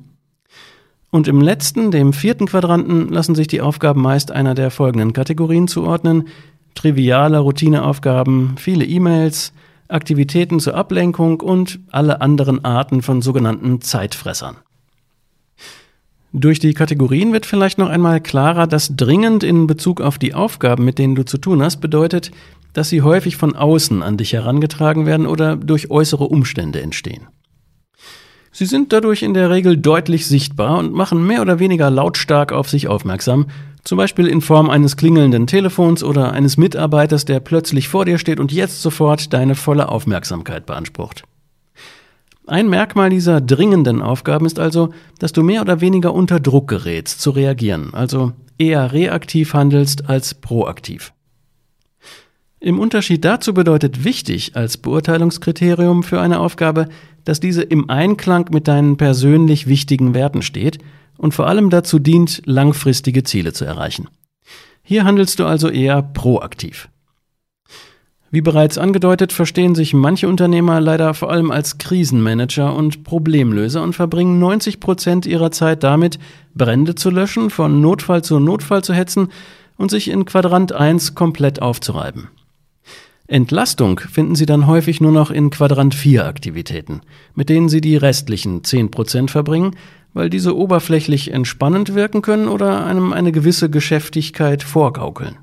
Und 1.16 1.28
im 1.28 1.40
letzten, 1.40 1.90
dem 1.90 2.12
vierten 2.12 2.44
Quadranten, 2.44 3.08
lassen 3.08 3.34
sich 3.34 3.46
die 3.46 3.62
Aufgaben 3.62 4.02
meist 4.02 4.30
einer 4.30 4.54
der 4.54 4.70
folgenden 4.70 5.14
Kategorien 5.14 5.66
zuordnen. 5.66 6.28
Triviale 6.74 7.38
Routineaufgaben, 7.38 8.56
viele 8.58 8.84
E-Mails, 8.84 9.54
Aktivitäten 9.88 10.60
zur 10.60 10.74
Ablenkung 10.74 11.40
und 11.40 11.80
alle 11.90 12.20
anderen 12.20 12.66
Arten 12.66 13.00
von 13.00 13.22
sogenannten 13.22 13.80
Zeitfressern. 13.80 14.56
Durch 16.34 16.58
die 16.58 16.74
Kategorien 16.74 17.32
wird 17.32 17.46
vielleicht 17.46 17.78
noch 17.78 17.88
einmal 17.88 18.20
klarer, 18.20 18.66
dass 18.66 18.94
dringend 18.94 19.42
in 19.42 19.66
Bezug 19.66 20.02
auf 20.02 20.18
die 20.18 20.34
Aufgaben, 20.34 20.84
mit 20.84 20.98
denen 20.98 21.14
du 21.14 21.24
zu 21.24 21.38
tun 21.38 21.62
hast, 21.62 21.78
bedeutet, 21.78 22.30
dass 22.74 22.90
sie 22.90 23.00
häufig 23.00 23.38
von 23.38 23.56
außen 23.56 24.02
an 24.02 24.18
dich 24.18 24.34
herangetragen 24.34 25.06
werden 25.06 25.26
oder 25.26 25.56
durch 25.56 25.90
äußere 25.90 26.24
Umstände 26.24 26.82
entstehen. 26.82 27.26
Sie 28.58 28.64
sind 28.64 28.90
dadurch 28.94 29.22
in 29.22 29.34
der 29.34 29.50
Regel 29.50 29.76
deutlich 29.76 30.26
sichtbar 30.26 30.78
und 30.78 30.94
machen 30.94 31.26
mehr 31.26 31.42
oder 31.42 31.58
weniger 31.58 31.90
lautstark 31.90 32.52
auf 32.52 32.70
sich 32.70 32.88
aufmerksam, 32.88 33.48
zum 33.84 33.98
Beispiel 33.98 34.26
in 34.26 34.40
Form 34.40 34.70
eines 34.70 34.96
klingelnden 34.96 35.46
Telefons 35.46 36.02
oder 36.02 36.32
eines 36.32 36.56
Mitarbeiters, 36.56 37.26
der 37.26 37.40
plötzlich 37.40 37.88
vor 37.88 38.06
dir 38.06 38.16
steht 38.16 38.40
und 38.40 38.52
jetzt 38.52 38.80
sofort 38.80 39.34
deine 39.34 39.56
volle 39.56 39.90
Aufmerksamkeit 39.90 40.64
beansprucht. 40.64 41.24
Ein 42.46 42.70
Merkmal 42.70 43.10
dieser 43.10 43.42
dringenden 43.42 44.00
Aufgaben 44.00 44.46
ist 44.46 44.58
also, 44.58 44.88
dass 45.18 45.32
du 45.32 45.42
mehr 45.42 45.60
oder 45.60 45.82
weniger 45.82 46.14
unter 46.14 46.40
Druck 46.40 46.66
gerätst 46.66 47.20
zu 47.20 47.32
reagieren, 47.32 47.92
also 47.92 48.32
eher 48.56 48.90
reaktiv 48.90 49.52
handelst 49.52 50.08
als 50.08 50.32
proaktiv. 50.32 51.12
Im 52.66 52.80
Unterschied 52.80 53.24
dazu 53.24 53.54
bedeutet 53.54 54.02
wichtig 54.02 54.56
als 54.56 54.76
Beurteilungskriterium 54.76 56.02
für 56.02 56.20
eine 56.20 56.40
Aufgabe, 56.40 56.88
dass 57.24 57.38
diese 57.38 57.62
im 57.62 57.88
Einklang 57.88 58.48
mit 58.50 58.66
deinen 58.66 58.96
persönlich 58.96 59.68
wichtigen 59.68 60.14
Werten 60.14 60.42
steht 60.42 60.78
und 61.16 61.32
vor 61.32 61.46
allem 61.46 61.70
dazu 61.70 62.00
dient, 62.00 62.42
langfristige 62.44 63.22
Ziele 63.22 63.52
zu 63.52 63.64
erreichen. 63.64 64.08
Hier 64.82 65.04
handelst 65.04 65.38
du 65.38 65.44
also 65.44 65.68
eher 65.68 66.02
proaktiv. 66.02 66.88
Wie 68.32 68.40
bereits 68.40 68.78
angedeutet, 68.78 69.32
verstehen 69.32 69.76
sich 69.76 69.94
manche 69.94 70.26
Unternehmer 70.26 70.80
leider 70.80 71.14
vor 71.14 71.30
allem 71.30 71.52
als 71.52 71.78
Krisenmanager 71.78 72.74
und 72.74 73.04
Problemlöser 73.04 73.80
und 73.80 73.92
verbringen 73.92 74.40
90 74.40 74.80
Prozent 74.80 75.24
ihrer 75.24 75.52
Zeit 75.52 75.84
damit, 75.84 76.18
Brände 76.52 76.96
zu 76.96 77.10
löschen, 77.10 77.50
von 77.50 77.80
Notfall 77.80 78.24
zu 78.24 78.40
Notfall 78.40 78.82
zu 78.82 78.92
hetzen 78.92 79.28
und 79.76 79.92
sich 79.92 80.08
in 80.08 80.24
Quadrant 80.24 80.72
1 80.72 81.14
komplett 81.14 81.62
aufzureiben. 81.62 82.26
Entlastung 83.28 83.98
finden 83.98 84.36
Sie 84.36 84.46
dann 84.46 84.66
häufig 84.68 85.00
nur 85.00 85.10
noch 85.10 85.30
in 85.30 85.50
Quadrant 85.50 85.94
4 85.94 86.26
Aktivitäten, 86.26 87.00
mit 87.34 87.48
denen 87.48 87.68
Sie 87.68 87.80
die 87.80 87.96
restlichen 87.96 88.62
10 88.62 88.90
Prozent 88.92 89.30
verbringen, 89.32 89.74
weil 90.14 90.30
diese 90.30 90.56
oberflächlich 90.56 91.32
entspannend 91.32 91.94
wirken 91.94 92.22
können 92.22 92.48
oder 92.48 92.86
einem 92.86 93.12
eine 93.12 93.32
gewisse 93.32 93.68
Geschäftigkeit 93.68 94.62
vorgaukeln. 94.62 95.38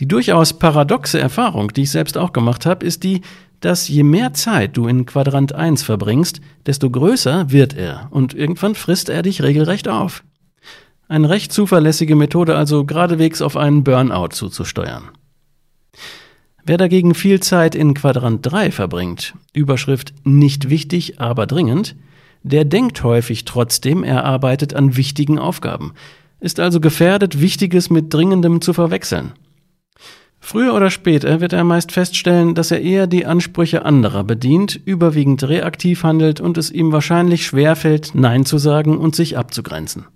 Die 0.00 0.08
durchaus 0.08 0.58
paradoxe 0.58 1.20
Erfahrung, 1.20 1.72
die 1.72 1.82
ich 1.82 1.90
selbst 1.90 2.18
auch 2.18 2.32
gemacht 2.32 2.66
habe, 2.66 2.84
ist 2.84 3.04
die, 3.04 3.20
dass 3.60 3.88
je 3.88 4.02
mehr 4.02 4.32
Zeit 4.32 4.76
du 4.76 4.88
in 4.88 5.06
Quadrant 5.06 5.54
1 5.54 5.82
verbringst, 5.82 6.40
desto 6.66 6.90
größer 6.90 7.50
wird 7.50 7.76
er 7.76 8.08
und 8.10 8.34
irgendwann 8.34 8.74
frisst 8.74 9.08
er 9.08 9.22
dich 9.22 9.42
regelrecht 9.42 9.86
auf. 9.86 10.24
Eine 11.08 11.28
recht 11.28 11.52
zuverlässige 11.52 12.16
Methode 12.16 12.56
also 12.56 12.84
geradewegs 12.84 13.42
auf 13.42 13.56
einen 13.56 13.84
Burnout 13.84 14.28
zuzusteuern. 14.28 15.10
Wer 16.66 16.78
dagegen 16.78 17.14
viel 17.14 17.40
Zeit 17.40 17.74
in 17.74 17.92
Quadrant 17.92 18.40
3 18.46 18.70
verbringt, 18.70 19.34
Überschrift 19.52 20.14
nicht 20.24 20.70
wichtig, 20.70 21.20
aber 21.20 21.46
dringend, 21.46 21.94
der 22.42 22.64
denkt 22.64 23.02
häufig 23.02 23.44
trotzdem, 23.44 24.02
er 24.02 24.24
arbeitet 24.24 24.72
an 24.74 24.96
wichtigen 24.96 25.38
Aufgaben, 25.38 25.92
ist 26.40 26.60
also 26.60 26.80
gefährdet, 26.80 27.40
Wichtiges 27.40 27.90
mit 27.90 28.12
Dringendem 28.12 28.62
zu 28.62 28.72
verwechseln. 28.72 29.32
Früher 30.40 30.74
oder 30.74 30.90
später 30.90 31.40
wird 31.40 31.52
er 31.52 31.64
meist 31.64 31.92
feststellen, 31.92 32.54
dass 32.54 32.70
er 32.70 32.80
eher 32.80 33.06
die 33.06 33.26
Ansprüche 33.26 33.84
anderer 33.84 34.24
bedient, 34.24 34.78
überwiegend 34.84 35.42
reaktiv 35.42 36.02
handelt 36.02 36.40
und 36.40 36.56
es 36.56 36.70
ihm 36.70 36.92
wahrscheinlich 36.92 37.44
schwerfällt, 37.46 38.12
Nein 38.14 38.46
zu 38.46 38.56
sagen 38.56 38.96
und 38.96 39.14
sich 39.14 39.36
abzugrenzen. 39.36 40.06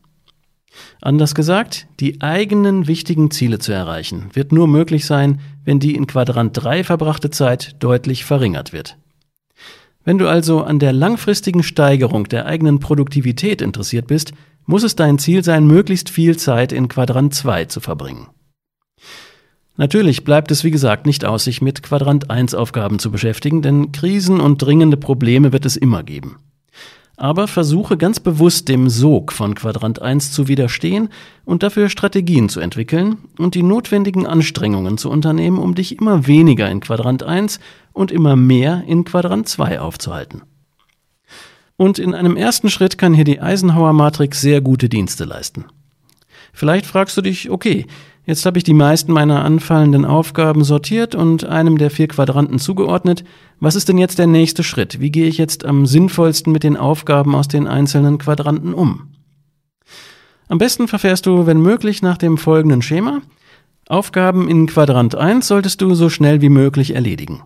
Anders 1.01 1.35
gesagt, 1.35 1.87
die 2.01 2.21
eigenen 2.21 2.87
wichtigen 2.87 3.31
Ziele 3.31 3.59
zu 3.59 3.73
erreichen, 3.73 4.31
wird 4.33 4.53
nur 4.53 4.67
möglich 4.67 5.07
sein, 5.07 5.41
wenn 5.65 5.79
die 5.81 5.95
in 5.95 6.07
Quadrant 6.07 6.57
3 6.57 6.85
verbrachte 6.85 7.31
Zeit 7.31 7.77
deutlich 7.79 8.25
verringert 8.25 8.73
wird. 8.73 8.97
Wenn 10.05 10.19
du 10.19 10.29
also 10.29 10.63
an 10.63 10.79
der 10.79 10.93
langfristigen 10.93 11.63
Steigerung 11.63 12.25
der 12.25 12.47
eigenen 12.47 12.81
Produktivität 12.81 13.61
interessiert 13.63 14.07
bist, 14.07 14.33
muss 14.65 14.83
es 14.83 14.97
dein 14.97 15.19
Ziel 15.19 15.45
sein, 15.45 15.67
möglichst 15.67 16.11
viel 16.11 16.37
Zeit 16.37 16.73
in 16.73 16.89
Quadrant 16.89 17.35
2 17.35 17.67
zu 17.67 17.81
verbringen. 17.81 18.29
Natürlich 19.77 20.25
bleibt 20.25 20.51
es 20.51 20.65
wie 20.65 20.71
gesagt 20.71 21.07
nicht 21.07 21.25
aus, 21.25 21.45
sich 21.45 21.63
mit 21.63 21.83
Quadrant 21.83 22.31
1 22.31 22.55
Aufgaben 22.55 22.99
zu 22.99 23.11
beschäftigen, 23.11 23.63
denn 23.63 23.93
Krisen 23.93 24.41
und 24.41 24.61
dringende 24.61 24.97
Probleme 24.97 25.53
wird 25.53 25.65
es 25.65 25.77
immer 25.77 26.03
geben 26.03 26.37
aber 27.19 27.49
versuche 27.49 27.97
ganz 27.97 28.21
bewusst 28.21 28.69
dem 28.69 28.89
Sog 28.89 29.33
von 29.33 29.55
Quadrant 29.55 30.01
1 30.01 30.33
zu 30.33 30.47
widerstehen 30.47 31.09
und 31.45 31.63
dafür 31.63 31.89
Strategien 31.89 32.49
zu 32.49 32.61
entwickeln 32.61 33.19
und 33.39 33.55
die 33.55 33.63
notwendigen 33.63 34.27
Anstrengungen 34.27 34.99
zu 34.99 35.11
unternehmen, 35.11 35.59
um 35.59 35.75
dich 35.75 35.99
immer 35.99 36.27
weniger 36.27 36.71
in 36.71 36.81
Quadrant 36.81 37.25
1 37.25 37.59
und 37.93 38.13
immer 38.13 38.37
mehr 38.37 38.85
in 38.87 39.05
Quadrant 39.05 39.49
2 39.49 39.81
aufzuhalten. 39.81 40.43
Und 41.77 41.99
in 41.99 42.15
einem 42.15 42.37
ersten 42.37 42.71
Schritt 42.71 42.99
kann 42.99 43.15
hier 43.15 43.25
die 43.25 43.41
Eisenhower 43.41 43.93
Matrix 43.93 44.41
sehr 44.41 44.61
gute 44.61 44.89
Dienste 44.89 45.25
leisten. 45.25 45.65
Vielleicht 46.53 46.87
fragst 46.87 47.17
du 47.17 47.23
dich, 47.23 47.51
okay, 47.51 47.87
Jetzt 48.29 48.45
habe 48.45 48.59
ich 48.59 48.65
die 48.65 48.75
meisten 48.75 49.11
meiner 49.11 49.43
anfallenden 49.43 50.05
Aufgaben 50.05 50.63
sortiert 50.63 51.15
und 51.15 51.47
einem 51.47 51.79
der 51.79 51.91
vier 51.91 52.09
Quadranten 52.09 52.59
zugeordnet. 52.59 53.25
Was 53.59 53.75
ist 53.75 53.89
denn 53.89 53.97
jetzt 53.97 54.19
der 54.19 54.27
nächste 54.27 54.63
Schritt? 54.63 55.01
Wie 55.01 55.11
gehe 55.11 55.27
ich 55.27 55.39
jetzt 55.39 55.65
am 55.65 55.87
sinnvollsten 55.87 56.53
mit 56.53 56.63
den 56.63 56.77
Aufgaben 56.77 57.35
aus 57.35 57.49
den 57.49 57.67
einzelnen 57.67 58.19
Quadranten 58.19 58.75
um? 58.75 59.15
Am 60.47 60.59
besten 60.59 60.89
verfährst 60.89 61.25
du, 61.25 61.47
wenn 61.47 61.63
möglich, 61.63 62.03
nach 62.03 62.19
dem 62.19 62.37
folgenden 62.37 62.83
Schema. 62.83 63.23
Aufgaben 63.89 64.47
in 64.47 64.67
Quadrant 64.67 65.15
1 65.15 65.49
solltest 65.49 65.81
du 65.81 65.95
so 65.95 66.11
schnell 66.11 66.43
wie 66.43 66.51
möglich 66.51 66.95
erledigen. 66.95 67.45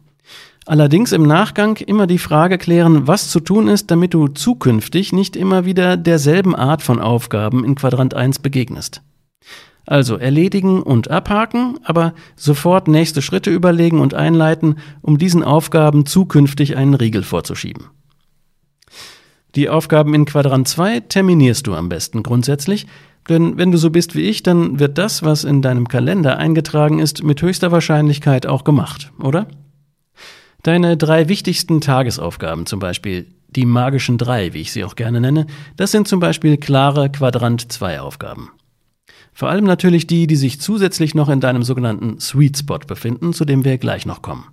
Allerdings 0.67 1.13
im 1.13 1.23
Nachgang 1.23 1.77
immer 1.77 2.09
die 2.09 2.19
Frage 2.19 2.59
klären, 2.59 3.07
was 3.07 3.31
zu 3.31 3.39
tun 3.39 3.69
ist, 3.69 3.93
damit 3.93 4.15
du 4.15 4.27
zukünftig 4.27 5.13
nicht 5.13 5.37
immer 5.37 5.65
wieder 5.65 5.97
derselben 5.97 6.57
Art 6.57 6.83
von 6.83 6.99
Aufgaben 6.99 7.65
in 7.65 7.77
Quadrant 7.77 8.15
1 8.15 8.41
begegnest. 8.41 9.01
Also 9.87 10.17
erledigen 10.17 10.83
und 10.83 11.11
abhaken, 11.11 11.79
aber 11.83 12.15
sofort 12.37 12.87
nächste 12.87 13.21
Schritte 13.21 13.51
überlegen 13.51 14.01
und 14.01 14.15
einleiten, 14.15 14.77
um 15.01 15.19
diesen 15.19 15.43
Aufgaben 15.43 16.07
zukünftig 16.07 16.77
einen 16.77 16.95
Riegel 16.95 17.25
vorzuschieben. 17.25 17.87
Die 19.55 19.69
Aufgaben 19.69 20.15
in 20.15 20.25
Quadrant 20.25 20.67
2 20.69 21.01
terminierst 21.01 21.67
du 21.67 21.75
am 21.75 21.89
besten 21.89 22.23
grundsätzlich, 22.23 22.87
denn 23.29 23.59
wenn 23.59 23.71
du 23.71 23.79
so 23.79 23.91
bist 23.91 24.15
wie 24.17 24.23
ich, 24.23 24.43
dann 24.43 24.79
wird 24.79 24.99
das, 24.99 25.23
was 25.23 25.45
in 25.45 25.63
deinem 25.63 25.89
Kalender 25.89 26.39
eingetragen 26.39 26.99
ist, 26.99 27.23
mit 27.23 27.43
höchster 27.43 27.71
Wahrscheinlichkeit 27.71 28.47
auch 28.47 28.65
gemacht, 28.65 29.13
oder? 29.21 29.47
Deine 30.63 30.97
drei 30.97 31.29
wichtigsten 31.29 31.81
Tagesaufgaben 31.81 32.67
zum 32.67 32.79
Beispiel, 32.79 33.27
die 33.51 33.67
magischen 33.67 34.17
drei, 34.17 34.55
wie 34.55 34.61
ich 34.61 34.73
sie 34.73 34.85
auch 34.85 34.97
gerne 34.97 35.21
nenne, 35.21 35.47
das 35.77 35.93
sind 35.93 36.09
zum 36.09 36.21
Beispiel 36.21 36.57
klare 36.57 37.11
Quadrant 37.11 37.71
2 37.71 38.01
Aufgaben. 38.01 38.51
Vor 39.33 39.49
allem 39.49 39.65
natürlich 39.65 40.07
die, 40.07 40.27
die 40.27 40.37
sich 40.37 40.61
zusätzlich 40.61 41.15
noch 41.15 41.29
in 41.29 41.41
deinem 41.41 41.63
sogenannten 41.63 42.21
Sweet 42.21 42.59
Spot 42.59 42.79
befinden, 42.79 43.33
zu 43.33 43.45
dem 43.45 43.65
wir 43.65 43.79
gleich 43.79 44.07
noch 44.07 44.23
kommen. 44.23 44.45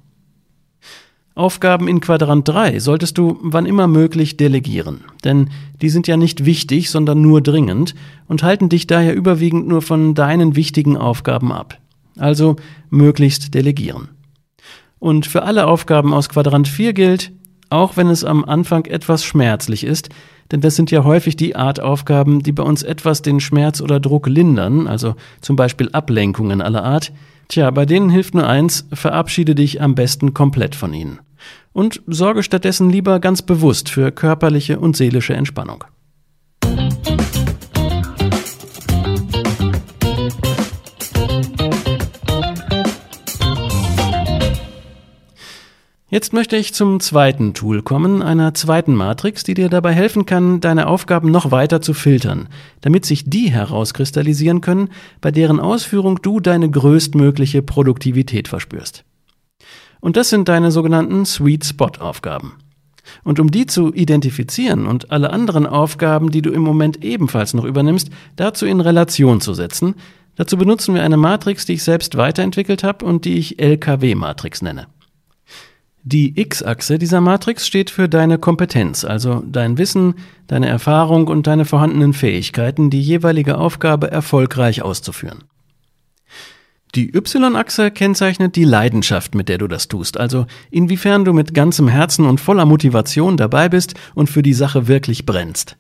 Aufgaben 1.36 1.88
in 1.88 2.02
Quadrant 2.02 2.48
3 2.48 2.80
solltest 2.80 3.18
du 3.18 3.40
wann 3.42 3.66
immer 3.66 3.88
möglich 3.88 4.36
delegieren, 4.36 5.06
denn 5.24 5.50
die 5.82 5.90
sind 5.90 6.06
ja 6.08 6.18
nicht 6.18 6.44
wichtig, 6.44 6.90
sondern 6.90 7.22
nur 7.22 7.42
dringend 7.42 7.96
und 8.28 8.44
halten 8.44 8.68
dich 8.68 8.88
daher 8.88 9.16
überwiegend 9.16 9.68
nur 9.68 9.82
von 9.82 10.16
deinen 10.16 10.58
wichtigen 10.58 10.98
Aufgaben 10.98 11.54
ab. 11.54 11.80
Also 12.18 12.58
möglichst 12.90 13.54
delegieren. 13.54 14.10
Und 15.00 15.28
für 15.28 15.44
alle 15.44 15.68
Aufgaben 15.68 16.14
aus 16.14 16.28
Quadrant 16.28 16.68
4 16.68 16.92
gilt, 16.92 17.32
auch 17.70 17.96
wenn 17.96 18.08
es 18.08 18.26
am 18.26 18.44
Anfang 18.44 18.86
etwas 18.86 19.24
schmerzlich 19.24 19.86
ist, 19.86 20.10
denn 20.52 20.62
das 20.62 20.76
sind 20.76 20.92
ja 20.92 21.04
häufig 21.04 21.36
die 21.36 21.56
Art 21.56 21.80
Aufgaben, 21.80 22.42
die 22.42 22.52
bei 22.52 22.64
uns 22.64 22.84
etwas 22.84 23.22
den 23.22 23.40
Schmerz 23.40 23.82
oder 23.82 24.00
Druck 24.00 24.28
lindern, 24.28 24.88
also 24.88 25.16
zum 25.42 25.56
Beispiel 25.56 25.90
Ablenkungen 25.92 26.62
aller 26.62 26.84
Art. 26.84 27.12
Tja, 27.48 27.70
bei 27.72 27.86
denen 27.86 28.10
hilft 28.10 28.36
nur 28.36 28.48
eins, 28.48 28.88
verabschiede 28.94 29.56
dich 29.56 29.82
am 29.82 29.96
besten 29.96 30.34
komplett 30.34 30.76
von 30.76 30.94
ihnen. 30.94 31.20
Und 31.72 32.02
sorge 32.08 32.44
stattdessen 32.44 32.90
lieber 32.90 33.20
ganz 33.20 33.42
bewusst 33.42 33.90
für 33.90 34.12
körperliche 34.12 34.80
und 34.80 34.98
seelische 34.98 35.34
Entspannung. 35.34 35.84
Jetzt 46.12 46.34
möchte 46.34 46.58
ich 46.58 46.74
zum 46.74 47.00
zweiten 47.00 47.54
Tool 47.54 47.84
kommen, 47.84 48.24
einer 48.24 48.56
zweiten 48.56 48.96
Matrix, 48.96 49.44
die 49.44 49.54
dir 49.54 49.70
dabei 49.70 49.94
helfen 49.94 50.26
kann, 50.26 50.60
deine 50.60 50.88
Aufgaben 50.88 51.30
noch 51.30 51.52
weiter 51.52 51.82
zu 51.82 51.94
filtern, 51.94 52.50
damit 52.82 53.06
sich 53.06 53.30
die 53.30 53.52
herauskristallisieren 53.52 54.62
können, 54.62 54.90
bei 55.22 55.30
deren 55.30 55.60
Ausführung 55.60 56.20
du 56.24 56.40
deine 56.40 56.68
größtmögliche 56.68 57.62
Produktivität 57.62 58.48
verspürst. 58.48 59.04
Und 60.00 60.18
das 60.18 60.32
sind 60.32 60.50
deine 60.50 60.72
sogenannten 60.72 61.28
Sweet 61.28 61.64
Spot 61.64 61.92
Aufgaben. 62.00 62.54
Und 63.24 63.40
um 63.40 63.52
die 63.52 63.68
zu 63.68 63.94
identifizieren 63.94 64.88
und 64.88 65.12
alle 65.12 65.30
anderen 65.30 65.68
Aufgaben, 65.68 66.32
die 66.32 66.42
du 66.42 66.50
im 66.50 66.64
Moment 66.64 67.04
ebenfalls 67.04 67.54
noch 67.54 67.66
übernimmst, 67.66 68.10
dazu 68.36 68.66
in 68.66 68.82
Relation 68.82 69.42
zu 69.42 69.54
setzen, 69.54 69.94
dazu 70.38 70.58
benutzen 70.58 70.96
wir 70.96 71.04
eine 71.04 71.18
Matrix, 71.18 71.68
die 71.68 71.74
ich 71.74 71.84
selbst 71.84 72.18
weiterentwickelt 72.18 72.84
habe 72.84 73.06
und 73.06 73.26
die 73.26 73.38
ich 73.38 73.60
LKW-Matrix 73.60 74.64
nenne. 74.64 74.88
Die 76.04 76.40
X-Achse 76.40 76.98
dieser 76.98 77.20
Matrix 77.20 77.68
steht 77.68 77.90
für 77.90 78.08
deine 78.08 78.38
Kompetenz, 78.38 79.04
also 79.04 79.44
dein 79.46 79.78
Wissen, 79.78 80.16
deine 80.48 80.68
Erfahrung 80.68 81.28
und 81.28 81.46
deine 81.46 81.66
vorhandenen 81.66 82.14
Fähigkeiten, 82.14 82.90
die 82.90 83.02
jeweilige 83.02 83.58
Aufgabe 83.58 84.10
erfolgreich 84.10 84.82
auszuführen. 84.82 85.44
Die 86.96 87.16
Y-Achse 87.16 87.92
kennzeichnet 87.92 88.56
die 88.56 88.64
Leidenschaft, 88.64 89.36
mit 89.36 89.50
der 89.50 89.60
du 89.60 89.68
das 89.68 89.90
tust, 89.90 90.20
also 90.20 90.48
inwiefern 90.72 91.26
du 91.26 91.34
mit 91.34 91.54
ganzem 91.54 91.88
Herzen 91.88 92.26
und 92.26 92.40
voller 92.40 92.66
Motivation 92.66 93.38
dabei 93.38 93.70
bist 93.70 93.94
und 94.16 94.30
für 94.30 94.42
die 94.42 94.54
Sache 94.54 94.88
wirklich 94.88 95.26
brennst. 95.26 95.78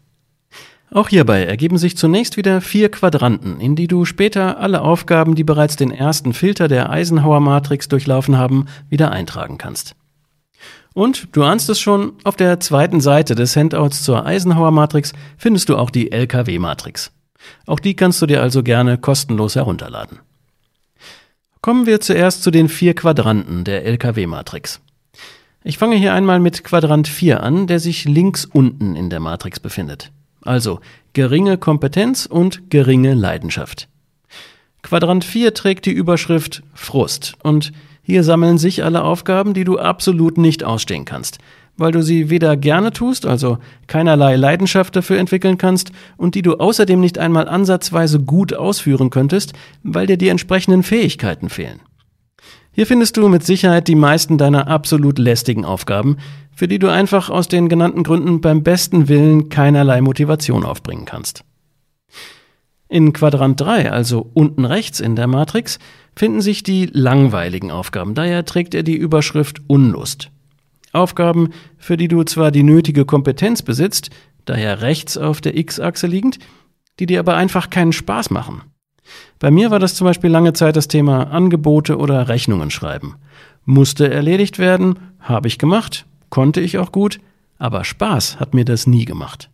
Auch 0.91 1.09
hierbei 1.09 1.45
ergeben 1.45 1.77
sich 1.77 1.97
zunächst 1.97 2.35
wieder 2.35 2.61
vier 2.61 2.89
Quadranten, 2.89 3.59
in 3.59 3.75
die 3.75 3.87
du 3.87 4.05
später 4.05 4.59
alle 4.59 4.81
Aufgaben, 4.81 5.35
die 5.35 5.43
bereits 5.43 5.75
den 5.75 5.91
ersten 5.91 6.33
Filter 6.33 6.67
der 6.67 6.89
Eisenhower-Matrix 6.89 7.89
durchlaufen 7.89 8.37
haben, 8.37 8.65
wieder 8.89 9.11
eintragen 9.11 9.57
kannst. 9.57 9.95
Und 10.99 11.29
du 11.31 11.43
ahnst 11.43 11.69
es 11.69 11.79
schon, 11.79 12.11
auf 12.25 12.35
der 12.35 12.59
zweiten 12.59 12.99
Seite 12.99 13.33
des 13.33 13.55
Handouts 13.55 14.03
zur 14.03 14.25
Eisenhower-Matrix 14.25 15.13
findest 15.37 15.69
du 15.69 15.77
auch 15.77 15.91
die 15.91 16.11
LKW-Matrix. 16.11 17.13
Auch 17.65 17.79
die 17.79 17.95
kannst 17.95 18.21
du 18.21 18.25
dir 18.25 18.41
also 18.41 18.63
gerne 18.63 18.97
kostenlos 18.97 19.55
herunterladen. 19.55 20.19
Kommen 21.61 21.85
wir 21.85 22.01
zuerst 22.01 22.43
zu 22.43 22.51
den 22.51 22.67
vier 22.67 22.95
Quadranten 22.95 23.63
der 23.63 23.85
LKW-Matrix. 23.85 24.81
Ich 25.63 25.77
fange 25.77 25.95
hier 25.95 26.13
einmal 26.13 26.41
mit 26.41 26.65
Quadrant 26.65 27.07
4 27.07 27.43
an, 27.43 27.67
der 27.67 27.79
sich 27.79 28.03
links 28.03 28.43
unten 28.43 28.97
in 28.97 29.09
der 29.09 29.21
Matrix 29.21 29.61
befindet. 29.61 30.11
Also 30.41 30.81
geringe 31.13 31.57
Kompetenz 31.57 32.25
und 32.25 32.69
geringe 32.69 33.13
Leidenschaft. 33.13 33.87
Quadrant 34.81 35.23
4 35.23 35.53
trägt 35.53 35.85
die 35.85 35.91
Überschrift 35.91 36.61
Frust 36.73 37.35
und 37.41 37.71
hier 38.09 38.23
sammeln 38.23 38.57
sich 38.57 38.83
alle 38.83 39.03
Aufgaben, 39.03 39.53
die 39.53 39.63
du 39.63 39.77
absolut 39.77 40.37
nicht 40.37 40.63
ausstehen 40.63 41.05
kannst 41.05 41.39
weil 41.79 41.91
du 41.91 42.03
sie 42.03 42.29
weder 42.29 42.57
gerne 42.57 42.91
tust, 42.91 43.25
also 43.25 43.57
keinerlei 43.87 44.35
Leidenschaft 44.35 44.95
dafür 44.95 45.17
entwickeln 45.17 45.57
kannst 45.57 45.91
und 46.17 46.35
die 46.35 46.41
du 46.41 46.55
außerdem 46.55 46.99
nicht 46.99 47.17
einmal 47.17 47.47
ansatzweise 47.47 48.19
gut 48.19 48.53
ausführen 48.53 49.09
könntest, 49.09 49.53
weil 49.83 50.05
dir 50.05 50.17
die 50.17 50.27
entsprechenden 50.27 50.83
Fähigkeiten 50.83 51.49
fehlen. 51.49 51.79
Hier 52.71 52.85
findest 52.85 53.17
du 53.17 53.27
mit 53.29 53.43
Sicherheit 53.43 53.87
die 53.87 53.95
meisten 53.95 54.37
deiner 54.37 54.67
absolut 54.67 55.17
lästigen 55.17 55.65
Aufgaben, 55.65 56.17
für 56.53 56.67
die 56.67 56.79
du 56.79 56.89
einfach 56.89 57.29
aus 57.29 57.47
den 57.47 57.69
genannten 57.69 58.03
Gründen 58.03 58.41
beim 58.41 58.63
besten 58.63 59.07
Willen 59.07 59.49
keinerlei 59.49 60.01
Motivation 60.01 60.65
aufbringen 60.65 61.05
kannst. 61.05 61.43
In 62.91 63.13
Quadrant 63.13 63.61
3, 63.61 63.91
also 63.91 64.31
unten 64.33 64.65
rechts 64.65 64.99
in 64.99 65.15
der 65.15 65.27
Matrix, 65.27 65.77
finden 66.15 66.41
sich 66.41 66.63
die 66.63 66.87
langweiligen 66.91 67.69
Aufgaben, 67.69 68.15
daher 68.15 68.45
trägt 68.45 68.73
er 68.73 68.81
die 68.81 68.95
Überschrift 68.95 69.61
Unlust. 69.67 70.31
Aufgaben, 70.91 71.49
für 71.77 71.97
die 71.97 72.07
du 72.07 72.23
zwar 72.23 72.49
die 72.49 72.63
nötige 72.63 73.05
Kompetenz 73.05 73.61
besitzt, 73.61 74.09
daher 74.45 74.81
rechts 74.81 75.17
auf 75.17 75.39
der 75.39 75.55
X-Achse 75.55 76.07
liegend, 76.07 76.39
die 76.99 77.05
dir 77.05 77.19
aber 77.19 77.35
einfach 77.35 77.69
keinen 77.69 77.93
Spaß 77.93 78.31
machen. 78.31 78.63
Bei 79.37 79.51
mir 79.51 79.69
war 79.69 79.79
das 79.79 79.93
zum 79.93 80.05
Beispiel 80.05 80.31
lange 80.31 80.53
Zeit 80.53 80.75
das 80.75 80.87
Thema 80.87 81.31
Angebote 81.31 81.97
oder 81.97 82.27
Rechnungen 82.27 82.71
schreiben. 82.71 83.17
Musste 83.65 84.11
erledigt 84.11 84.57
werden, 84.57 84.97
habe 85.19 85.47
ich 85.47 85.59
gemacht, 85.59 86.07
konnte 86.29 86.59
ich 86.59 86.79
auch 86.79 86.91
gut, 86.91 87.19
aber 87.59 87.83
Spaß 87.83 88.39
hat 88.39 88.55
mir 88.55 88.65
das 88.65 88.87
nie 88.87 89.05
gemacht. 89.05 89.48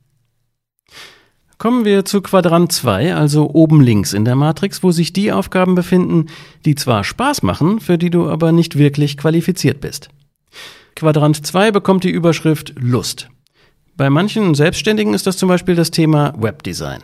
Kommen 1.57 1.85
wir 1.85 2.03
zu 2.03 2.21
Quadrant 2.21 2.71
2, 2.71 3.15
also 3.15 3.49
oben 3.49 3.81
links 3.81 4.13
in 4.13 4.25
der 4.25 4.35
Matrix, 4.35 4.83
wo 4.83 4.91
sich 4.91 5.13
die 5.13 5.31
Aufgaben 5.31 5.73
befinden, 5.75 6.27
die 6.65 6.75
zwar 6.75 7.03
Spaß 7.03 7.43
machen, 7.43 7.79
für 7.79 7.97
die 7.97 8.09
du 8.09 8.29
aber 8.29 8.51
nicht 8.51 8.77
wirklich 8.77 9.17
qualifiziert 9.17 9.79
bist. 9.79 10.09
Quadrant 10.95 11.45
2 11.45 11.71
bekommt 11.71 12.03
die 12.03 12.11
Überschrift 12.11 12.73
Lust. 12.77 13.29
Bei 13.95 14.09
manchen 14.09 14.55
Selbstständigen 14.55 15.13
ist 15.13 15.27
das 15.27 15.37
zum 15.37 15.47
Beispiel 15.47 15.75
das 15.75 15.91
Thema 15.91 16.33
Webdesign. 16.37 17.03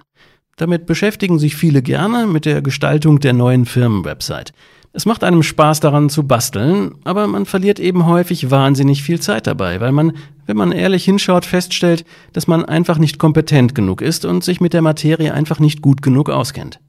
Damit 0.58 0.86
beschäftigen 0.86 1.40
sich 1.40 1.56
viele 1.56 1.82
gerne 1.82 2.28
mit 2.28 2.46
der 2.46 2.62
Gestaltung 2.62 3.20
der 3.20 3.34
neuen 3.34 3.66
Firmenwebsite. 3.66 4.54
Es 4.93 5.06
macht 5.06 5.23
einem 5.23 5.41
Spaß 5.41 5.80
daran 5.80 6.10
zu 6.10 6.27
basteln, 6.27 6.95
aber 7.06 7.25
man 7.27 7.45
verliert 7.45 7.80
eben 7.80 8.06
häufig 8.06 8.51
wahnsinnig 8.51 9.04
viel 9.04 9.21
Zeit 9.21 9.47
dabei, 9.47 9.80
weil 9.80 9.93
man, 9.93 10.13
wenn 10.45 10.58
man 10.58 10.73
ehrlich 10.73 11.06
hinschaut, 11.06 11.45
feststellt, 11.45 12.04
dass 12.34 12.47
man 12.47 12.65
einfach 12.65 12.97
nicht 12.97 13.17
kompetent 13.17 13.73
genug 13.73 14.01
ist 14.01 14.25
und 14.25 14.43
sich 14.43 14.60
mit 14.60 14.73
der 14.73 14.82
Materie 14.82 15.34
einfach 15.34 15.60
nicht 15.60 15.82
gut 15.82 16.01
genug 16.01 16.30
auskennt. 16.30 16.82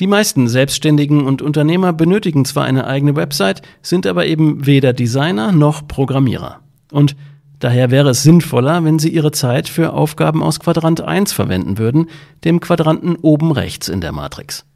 Die 0.00 0.08
meisten 0.08 0.48
Selbstständigen 0.48 1.24
und 1.24 1.42
Unternehmer 1.42 1.92
benötigen 1.92 2.44
zwar 2.44 2.64
eine 2.64 2.86
eigene 2.86 3.14
Website, 3.14 3.62
sind 3.82 4.04
aber 4.06 4.26
eben 4.26 4.66
weder 4.66 4.92
Designer 4.92 5.52
noch 5.52 5.86
Programmierer. 5.86 6.58
Und 6.90 7.16
daher 7.60 7.92
wäre 7.92 8.10
es 8.10 8.24
sinnvoller, 8.24 8.84
wenn 8.84 8.98
sie 8.98 9.10
ihre 9.10 9.30
Zeit 9.30 9.68
für 9.68 9.92
Aufgaben 9.92 10.42
aus 10.42 10.58
Quadrant 10.58 11.00
1 11.00 11.32
verwenden 11.32 11.78
würden, 11.78 12.10
dem 12.44 12.58
Quadranten 12.58 13.16
oben 13.16 13.52
rechts 13.52 13.88
in 13.88 14.00
der 14.00 14.12
Matrix. 14.12 14.66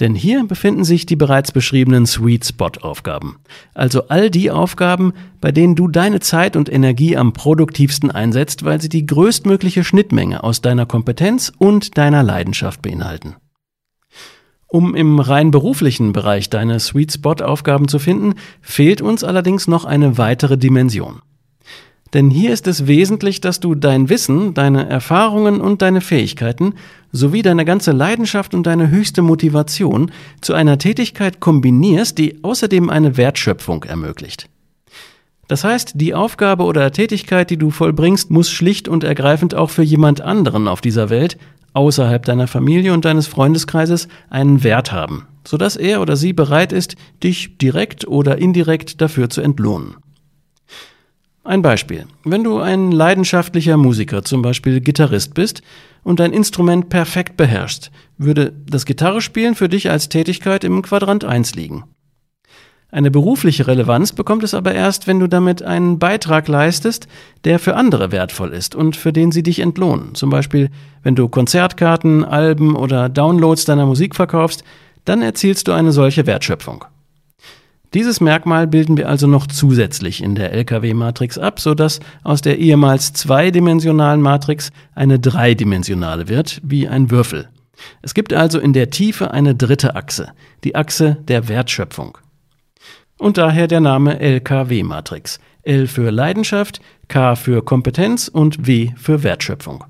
Denn 0.00 0.14
hier 0.14 0.44
befinden 0.44 0.84
sich 0.84 1.04
die 1.04 1.16
bereits 1.16 1.52
beschriebenen 1.52 2.06
Sweet 2.06 2.46
Spot 2.46 2.70
Aufgaben. 2.80 3.36
Also 3.74 4.08
all 4.08 4.30
die 4.30 4.50
Aufgaben, 4.50 5.12
bei 5.42 5.52
denen 5.52 5.76
du 5.76 5.88
deine 5.88 6.20
Zeit 6.20 6.56
und 6.56 6.72
Energie 6.72 7.18
am 7.18 7.34
produktivsten 7.34 8.10
einsetzt, 8.10 8.64
weil 8.64 8.80
sie 8.80 8.88
die 8.88 9.04
größtmögliche 9.04 9.84
Schnittmenge 9.84 10.42
aus 10.42 10.62
deiner 10.62 10.86
Kompetenz 10.86 11.52
und 11.58 11.98
deiner 11.98 12.22
Leidenschaft 12.22 12.80
beinhalten. 12.80 13.36
Um 14.66 14.94
im 14.94 15.18
rein 15.18 15.50
beruflichen 15.50 16.12
Bereich 16.12 16.48
deine 16.48 16.80
Sweet 16.80 17.12
Spot 17.12 17.34
Aufgaben 17.44 17.88
zu 17.88 17.98
finden, 17.98 18.34
fehlt 18.62 19.02
uns 19.02 19.22
allerdings 19.22 19.68
noch 19.68 19.84
eine 19.84 20.16
weitere 20.16 20.56
Dimension. 20.56 21.20
Denn 22.14 22.30
hier 22.30 22.52
ist 22.52 22.66
es 22.66 22.86
wesentlich, 22.86 23.40
dass 23.40 23.60
du 23.60 23.74
dein 23.74 24.08
Wissen, 24.08 24.54
deine 24.54 24.88
Erfahrungen 24.88 25.60
und 25.60 25.82
deine 25.82 26.00
Fähigkeiten 26.00 26.74
sowie 27.12 27.42
deine 27.42 27.64
ganze 27.64 27.92
Leidenschaft 27.92 28.54
und 28.54 28.66
deine 28.66 28.90
höchste 28.90 29.22
Motivation 29.22 30.10
zu 30.40 30.54
einer 30.54 30.78
Tätigkeit 30.78 31.40
kombinierst, 31.40 32.18
die 32.18 32.42
außerdem 32.42 32.90
eine 32.90 33.16
Wertschöpfung 33.16 33.84
ermöglicht. 33.84 34.48
Das 35.48 35.64
heißt, 35.64 35.92
die 35.96 36.14
Aufgabe 36.14 36.62
oder 36.62 36.92
Tätigkeit, 36.92 37.50
die 37.50 37.56
du 37.56 37.70
vollbringst, 37.70 38.30
muss 38.30 38.50
schlicht 38.50 38.86
und 38.86 39.02
ergreifend 39.02 39.54
auch 39.54 39.70
für 39.70 39.82
jemand 39.82 40.20
anderen 40.20 40.68
auf 40.68 40.80
dieser 40.80 41.10
Welt 41.10 41.38
außerhalb 41.72 42.24
deiner 42.24 42.46
Familie 42.46 42.92
und 42.92 43.04
deines 43.04 43.26
Freundeskreises 43.26 44.08
einen 44.28 44.62
Wert 44.62 44.92
haben, 44.92 45.26
sodass 45.44 45.76
er 45.76 46.00
oder 46.00 46.16
sie 46.16 46.32
bereit 46.32 46.72
ist, 46.72 46.96
dich 47.22 47.58
direkt 47.58 48.06
oder 48.06 48.38
indirekt 48.38 49.00
dafür 49.00 49.30
zu 49.30 49.40
entlohnen. 49.40 49.96
Ein 51.42 51.62
Beispiel. 51.62 52.06
Wenn 52.24 52.44
du 52.44 52.58
ein 52.58 52.92
leidenschaftlicher 52.92 53.76
Musiker, 53.76 54.22
zum 54.22 54.42
Beispiel 54.42 54.80
Gitarrist 54.80 55.34
bist 55.34 55.62
und 56.02 56.20
dein 56.20 56.32
Instrument 56.32 56.88
perfekt 56.88 57.36
beherrschst, 57.36 57.90
würde 58.18 58.52
das 58.66 58.86
Gitarrespielen 58.86 59.54
für 59.54 59.68
dich 59.68 59.90
als 59.90 60.08
Tätigkeit 60.08 60.64
im 60.64 60.82
Quadrant 60.82 61.24
1 61.24 61.54
liegen. 61.54 61.84
Eine 62.92 63.12
berufliche 63.12 63.68
Relevanz 63.68 64.12
bekommt 64.12 64.42
es 64.42 64.52
aber 64.52 64.74
erst, 64.74 65.06
wenn 65.06 65.20
du 65.20 65.28
damit 65.28 65.62
einen 65.62 66.00
Beitrag 66.00 66.48
leistest, 66.48 67.06
der 67.44 67.60
für 67.60 67.76
andere 67.76 68.10
wertvoll 68.10 68.52
ist 68.52 68.74
und 68.74 68.96
für 68.96 69.12
den 69.12 69.30
sie 69.30 69.44
dich 69.44 69.60
entlohnen. 69.60 70.16
Zum 70.16 70.28
Beispiel, 70.28 70.70
wenn 71.04 71.14
du 71.14 71.28
Konzertkarten, 71.28 72.24
Alben 72.24 72.74
oder 72.74 73.08
Downloads 73.08 73.64
deiner 73.64 73.86
Musik 73.86 74.16
verkaufst, 74.16 74.64
dann 75.04 75.22
erzielst 75.22 75.68
du 75.68 75.72
eine 75.72 75.92
solche 75.92 76.26
Wertschöpfung. 76.26 76.84
Dieses 77.92 78.20
Merkmal 78.20 78.66
bilden 78.66 78.96
wir 78.96 79.08
also 79.08 79.26
noch 79.26 79.46
zusätzlich 79.46 80.22
in 80.22 80.36
der 80.36 80.52
LKW-Matrix 80.52 81.38
ab, 81.38 81.58
sodass 81.58 82.00
aus 82.22 82.40
der 82.40 82.58
ehemals 82.58 83.12
zweidimensionalen 83.12 84.20
Matrix 84.20 84.70
eine 84.94 85.18
dreidimensionale 85.18 86.28
wird, 86.28 86.60
wie 86.62 86.86
ein 86.86 87.10
Würfel. 87.10 87.48
Es 88.02 88.14
gibt 88.14 88.32
also 88.32 88.60
in 88.60 88.72
der 88.72 88.90
Tiefe 88.90 89.32
eine 89.32 89.54
dritte 89.54 89.96
Achse, 89.96 90.28
die 90.62 90.76
Achse 90.76 91.16
der 91.26 91.48
Wertschöpfung 91.48 92.18
und 93.20 93.38
daher 93.38 93.68
der 93.68 93.80
Name 93.80 94.18
LKW-Matrix. 94.18 95.38
L 95.62 95.86
für 95.86 96.10
Leidenschaft, 96.10 96.80
K 97.08 97.36
für 97.36 97.62
Kompetenz 97.62 98.28
und 98.28 98.66
W 98.66 98.92
für 98.96 99.22
Wertschöpfung. 99.22 99.84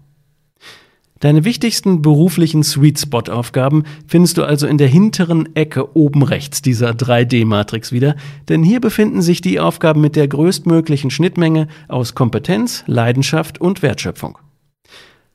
Deine 1.21 1.45
wichtigsten 1.45 2.01
beruflichen 2.01 2.63
Sweet 2.63 2.99
Spot 2.99 3.31
Aufgaben 3.31 3.85
findest 4.07 4.39
du 4.39 4.45
also 4.45 4.67
in 4.67 4.79
der 4.79 4.89
hinteren 4.89 5.55
Ecke 5.55 5.95
oben 5.95 6.23
rechts 6.23 6.63
dieser 6.63 6.93
3D-Matrix 6.93 7.93
wieder, 7.93 8.17
denn 8.49 8.63
hier 8.63 8.81
befinden 8.81 9.21
sich 9.21 9.43
die 9.43 9.61
Aufgaben 9.61 10.01
mit 10.01 10.17
der 10.17 10.29
größtmöglichen 10.29 11.11
Schnittmenge 11.11 11.69
aus 11.89 12.15
Kompetenz, 12.15 12.85
Leidenschaft 12.87 13.61
und 13.61 13.83
Wertschöpfung. 13.83 14.39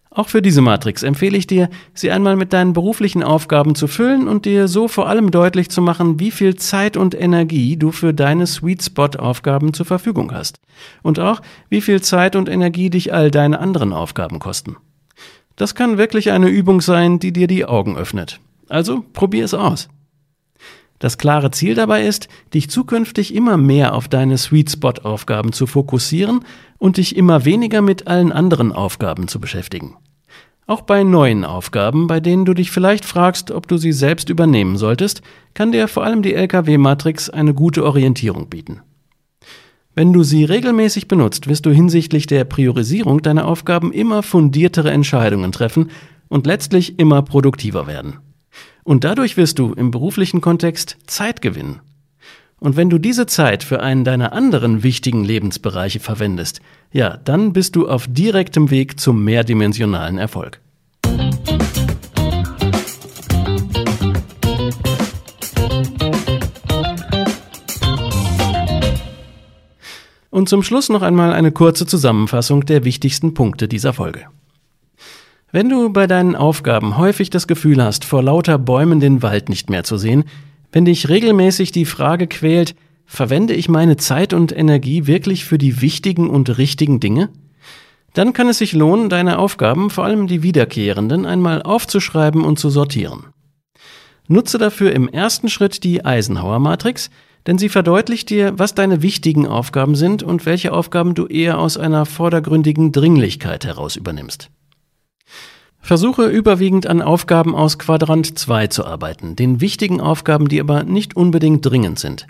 Auch 0.09 0.29
für 0.29 0.41
diese 0.41 0.61
Matrix 0.61 1.03
empfehle 1.03 1.37
ich 1.37 1.45
dir, 1.45 1.69
sie 1.93 2.09
einmal 2.09 2.35
mit 2.35 2.51
deinen 2.51 2.73
beruflichen 2.73 3.21
Aufgaben 3.21 3.75
zu 3.75 3.85
füllen 3.85 4.27
und 4.27 4.45
dir 4.45 4.67
so 4.67 4.87
vor 4.87 5.07
allem 5.07 5.29
deutlich 5.29 5.69
zu 5.69 5.83
machen, 5.83 6.19
wie 6.19 6.31
viel 6.31 6.55
Zeit 6.55 6.97
und 6.97 7.13
Energie 7.13 7.77
du 7.77 7.91
für 7.91 8.11
deine 8.11 8.47
Sweet 8.47 8.81
Spot 8.81 9.09
Aufgaben 9.19 9.73
zur 9.73 9.85
Verfügung 9.85 10.31
hast. 10.31 10.59
Und 11.03 11.19
auch, 11.19 11.41
wie 11.69 11.81
viel 11.81 12.01
Zeit 12.01 12.35
und 12.35 12.49
Energie 12.49 12.89
dich 12.89 13.13
all 13.13 13.29
deine 13.29 13.59
anderen 13.59 13.93
Aufgaben 13.93 14.39
kosten. 14.39 14.77
Das 15.55 15.75
kann 15.75 15.97
wirklich 15.97 16.31
eine 16.31 16.49
Übung 16.49 16.81
sein, 16.81 17.19
die 17.19 17.31
dir 17.31 17.47
die 17.47 17.65
Augen 17.65 17.97
öffnet. 17.97 18.39
Also 18.67 19.05
probier 19.13 19.45
es 19.45 19.53
aus. 19.53 19.89
Das 20.99 21.17
klare 21.17 21.51
Ziel 21.51 21.75
dabei 21.75 22.05
ist, 22.05 22.29
dich 22.53 22.69
zukünftig 22.69 23.35
immer 23.35 23.57
mehr 23.57 23.93
auf 23.93 24.07
deine 24.07 24.37
Sweet 24.37 24.71
Spot 24.71 24.93
Aufgaben 25.03 25.51
zu 25.51 25.67
fokussieren 25.67 26.45
und 26.77 26.97
dich 26.97 27.15
immer 27.15 27.45
weniger 27.45 27.81
mit 27.81 28.07
allen 28.07 28.31
anderen 28.31 28.71
Aufgaben 28.71 29.27
zu 29.27 29.39
beschäftigen. 29.39 29.97
Auch 30.67 30.81
bei 30.81 31.03
neuen 31.03 31.45
Aufgaben, 31.45 32.07
bei 32.07 32.19
denen 32.19 32.45
du 32.45 32.53
dich 32.53 32.71
vielleicht 32.71 33.05
fragst, 33.05 33.51
ob 33.51 33.67
du 33.67 33.77
sie 33.77 33.91
selbst 33.91 34.29
übernehmen 34.29 34.77
solltest, 34.77 35.21
kann 35.53 35.71
dir 35.71 35.87
vor 35.87 36.03
allem 36.03 36.23
die 36.23 36.33
LKW-Matrix 36.33 37.29
eine 37.29 37.53
gute 37.53 37.85
Orientierung 37.85 38.49
bieten. 38.49 38.81
Wenn 39.95 40.11
du 40.11 40.23
sie 40.23 40.43
regelmäßig 40.43 41.07
benutzt, 41.07 41.47
wirst 41.47 41.65
du 41.65 41.71
hinsichtlich 41.71 42.27
der 42.27 42.43
Priorisierung 42.43 43.21
deiner 43.21 43.47
Aufgaben 43.47 43.93
immer 43.93 44.23
fundiertere 44.23 44.91
Entscheidungen 44.91 45.53
treffen 45.53 45.89
und 46.27 46.45
letztlich 46.45 46.99
immer 46.99 47.21
produktiver 47.21 47.87
werden. 47.87 48.17
Und 48.83 49.05
dadurch 49.05 49.37
wirst 49.37 49.57
du 49.57 49.71
im 49.71 49.91
beruflichen 49.91 50.41
Kontext 50.41 50.97
Zeit 51.07 51.41
gewinnen. 51.41 51.79
Und 52.59 52.75
wenn 52.75 52.89
du 52.89 52.97
diese 52.97 53.25
Zeit 53.25 53.63
für 53.63 53.81
einen 53.81 54.03
deiner 54.03 54.33
anderen 54.33 54.83
wichtigen 54.83 55.23
Lebensbereiche 55.23 56.01
verwendest, 56.01 56.59
ja, 56.91 57.15
dann 57.15 57.53
bist 57.53 57.77
du 57.77 57.87
auf 57.87 58.05
direktem 58.09 58.71
Weg 58.71 58.99
zum 58.99 59.23
mehrdimensionalen 59.23 60.17
Erfolg. 60.17 60.59
Und 70.35 70.49
zum 70.49 70.63
Schluss 70.63 70.89
noch 70.89 71.01
einmal 71.01 71.31
eine 71.31 71.53
kurze 71.53 71.85
Zusammenfassung 71.85 72.65
der 72.65 72.83
wichtigsten 72.83 73.33
Punkte 73.33 73.69
dieser 73.69 73.93
Folge. 73.93 74.25
Wenn 75.53 75.69
du 75.69 75.93
bei 75.93 76.07
deinen 76.07 76.35
Aufgaben 76.35 76.97
häufig 76.97 77.29
das 77.29 77.47
Gefühl 77.47 77.81
hast, 77.81 78.03
vor 78.03 78.21
lauter 78.21 78.57
Bäumen 78.57 78.99
den 78.99 79.21
Wald 79.21 79.47
nicht 79.47 79.69
mehr 79.69 79.85
zu 79.85 79.95
sehen, 79.95 80.25
wenn 80.73 80.83
dich 80.83 81.07
regelmäßig 81.07 81.71
die 81.71 81.85
Frage 81.85 82.27
quält, 82.27 82.75
verwende 83.05 83.53
ich 83.53 83.69
meine 83.69 83.95
Zeit 83.95 84.33
und 84.33 84.51
Energie 84.51 85.07
wirklich 85.07 85.45
für 85.45 85.57
die 85.57 85.79
wichtigen 85.79 86.29
und 86.29 86.57
richtigen 86.57 86.99
Dinge? 86.99 87.29
Dann 88.13 88.33
kann 88.33 88.49
es 88.49 88.57
sich 88.57 88.73
lohnen, 88.73 89.07
deine 89.07 89.39
Aufgaben, 89.39 89.89
vor 89.89 90.03
allem 90.03 90.27
die 90.27 90.43
wiederkehrenden, 90.43 91.25
einmal 91.25 91.61
aufzuschreiben 91.61 92.43
und 92.43 92.59
zu 92.59 92.69
sortieren. 92.69 93.27
Nutze 94.27 94.57
dafür 94.57 94.91
im 94.91 95.07
ersten 95.07 95.47
Schritt 95.47 95.85
die 95.85 96.03
Eisenhower-Matrix, 96.03 97.09
denn 97.47 97.57
sie 97.57 97.69
verdeutlicht 97.69 98.29
dir, 98.29 98.57
was 98.57 98.75
deine 98.75 99.01
wichtigen 99.01 99.47
Aufgaben 99.47 99.95
sind 99.95 100.23
und 100.23 100.45
welche 100.45 100.73
Aufgaben 100.73 101.13
du 101.13 101.27
eher 101.27 101.59
aus 101.59 101.77
einer 101.77 102.05
vordergründigen 102.05 102.91
Dringlichkeit 102.91 103.65
heraus 103.65 103.95
übernimmst. 103.95 104.49
Versuche 105.79 106.25
überwiegend 106.25 106.87
an 106.87 107.03
Aufgaben 107.03 107.53
aus 107.53 107.77
Quadrant 107.77 108.39
2 108.39 108.67
zu 108.67 108.85
arbeiten, 108.85 109.35
den 109.35 109.61
wichtigen 109.61 110.01
Aufgaben, 110.01 110.47
die 110.47 110.59
aber 110.59 110.83
nicht 110.83 111.15
unbedingt 111.15 111.63
dringend 111.63 111.99
sind. 111.99 112.25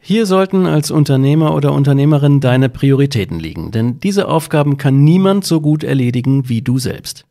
Hier 0.00 0.26
sollten 0.26 0.66
als 0.66 0.90
Unternehmer 0.90 1.54
oder 1.54 1.72
Unternehmerin 1.72 2.40
deine 2.40 2.68
Prioritäten 2.68 3.38
liegen, 3.38 3.70
denn 3.70 4.00
diese 4.00 4.26
Aufgaben 4.26 4.76
kann 4.76 5.04
niemand 5.04 5.44
so 5.44 5.60
gut 5.60 5.84
erledigen 5.84 6.48
wie 6.48 6.62
du 6.62 6.78
selbst. 6.78 7.27